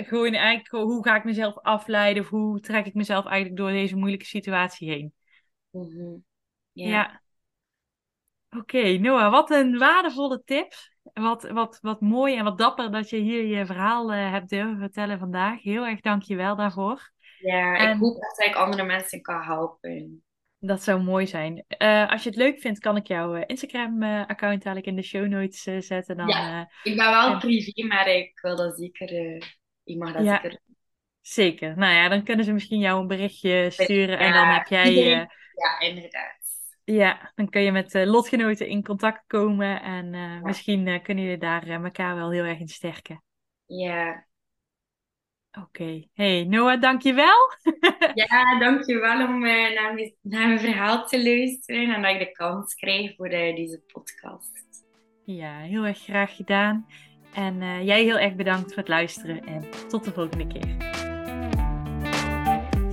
gewoon 0.10 0.34
eigenlijk, 0.34 0.68
hoe 0.68 1.04
ga 1.04 1.16
ik 1.16 1.24
mezelf 1.24 1.58
afleiden? 1.58 2.24
Of 2.24 2.30
hoe 2.30 2.60
trek 2.60 2.86
ik 2.86 2.94
mezelf 2.94 3.26
eigenlijk 3.26 3.58
door 3.62 3.72
deze 3.72 3.96
moeilijke 3.96 4.26
situatie 4.26 4.90
heen? 4.90 5.14
Mm 5.72 6.24
Ja. 6.72 7.22
Oké, 8.58 8.98
Noah, 8.98 9.32
wat 9.32 9.50
een 9.50 9.78
waardevolle 9.78 10.42
tips. 10.44 10.91
Wat, 11.14 11.50
wat, 11.50 11.80
wat 11.82 12.02
mooi 12.02 12.36
en 12.36 12.44
wat 12.44 12.58
dapper 12.58 12.92
dat 12.92 13.10
je 13.10 13.18
hier 13.18 13.46
je 13.46 13.66
verhaal 13.66 14.14
uh, 14.14 14.32
hebt 14.32 14.50
durven 14.50 14.78
vertellen 14.80 15.20
vandaag. 15.20 15.62
Heel 15.62 15.86
erg 15.86 16.00
dank 16.00 16.24
je 16.24 16.36
wel 16.36 16.56
daarvoor. 16.56 17.12
Ja, 17.40 17.78
ik 17.78 18.00
hoop 18.00 18.22
dat 18.22 18.46
ik 18.48 18.56
andere 18.56 18.84
mensen 18.84 19.22
kan 19.22 19.42
helpen. 19.42 20.24
Dat 20.60 20.84
zou 20.84 21.02
mooi 21.02 21.28
zijn. 21.28 21.66
Uh, 21.78 22.10
als 22.12 22.24
je 22.24 22.30
het 22.30 22.38
leuk 22.38 22.60
vindt, 22.60 22.80
kan 22.80 22.96
ik 22.96 23.08
jouw 23.08 23.36
uh, 23.36 23.44
Instagram-account 23.46 24.66
eigenlijk 24.66 24.86
in 24.86 24.96
de 24.96 25.02
show 25.02 25.28
notes 25.28 25.68
uh, 25.68 25.80
zetten. 25.80 26.18
Dan, 26.18 26.28
ja, 26.28 26.70
ik 26.84 26.96
ben 26.96 27.10
wel 27.10 27.38
privé, 27.38 27.88
maar 27.88 28.08
ik 28.08 28.40
wil 28.42 28.56
dat 28.56 28.78
zeker. 28.78 29.12
ik 29.84 29.98
mag 29.98 30.14
dat 30.14 30.26
zeker. 30.26 30.60
Zeker. 31.22 31.78
Nou 31.78 31.94
ja, 31.94 32.10
dan 32.10 32.24
kunnen 32.24 32.46
ze 32.46 32.52
misschien 32.52 32.80
jou 32.80 33.02
een 33.02 33.08
berichtje 33.08 33.70
sturen 33.70 34.20
en 34.20 34.34
dan 34.34 34.48
heb 34.48 34.68
jij... 34.68 34.94
eh, 34.96 35.26
Ja, 35.56 35.80
inderdaad. 35.80 36.41
Ja, 36.92 37.32
dan 37.36 37.50
kun 37.50 37.62
je 37.62 37.72
met 37.72 37.96
eh, 37.96 38.06
lotgenoten 38.06 38.68
in 38.68 38.84
contact 38.84 39.24
komen 39.28 39.82
en 39.82 40.14
eh, 40.14 40.42
misschien 40.42 40.88
eh, 40.88 41.04
kunnen 41.04 41.24
jullie 41.24 41.40
daar 41.40 41.68
elkaar 41.68 42.16
wel 42.16 42.32
heel 42.32 42.44
erg 42.44 42.60
in 42.60 42.68
sterken. 42.68 43.24
Ja. 43.66 44.26
Oké. 45.60 46.08
Hey, 46.14 46.44
Noah, 46.44 46.82
dankjewel. 46.82 47.38
ja, 48.14 48.60
dankjewel 48.60 49.28
om 49.28 49.40
naar, 49.40 49.94
mijn, 49.94 50.14
naar 50.22 50.48
mijn 50.48 50.60
verhaal 50.60 51.06
te 51.06 51.24
luisteren 51.24 51.94
en 51.94 52.02
dat 52.02 52.12
ik 52.12 52.20
de 52.20 52.32
kans 52.32 52.76
krijg 52.76 53.16
voor 53.16 53.30
deze 53.30 53.84
podcast. 53.88 54.86
Ja, 55.26 55.60
heel 55.60 55.86
erg 55.86 56.00
graag 56.00 56.36
gedaan. 56.36 56.88
En 57.34 57.86
jij 57.86 58.04
heel 58.04 58.20
erg 58.20 58.36
bedankt 58.36 58.68
voor 58.68 58.78
het 58.78 58.88
luisteren 58.88 59.46
en 59.46 59.70
tot 59.88 60.04
de 60.04 60.12
volgende 60.12 60.48
keer. 60.48 61.01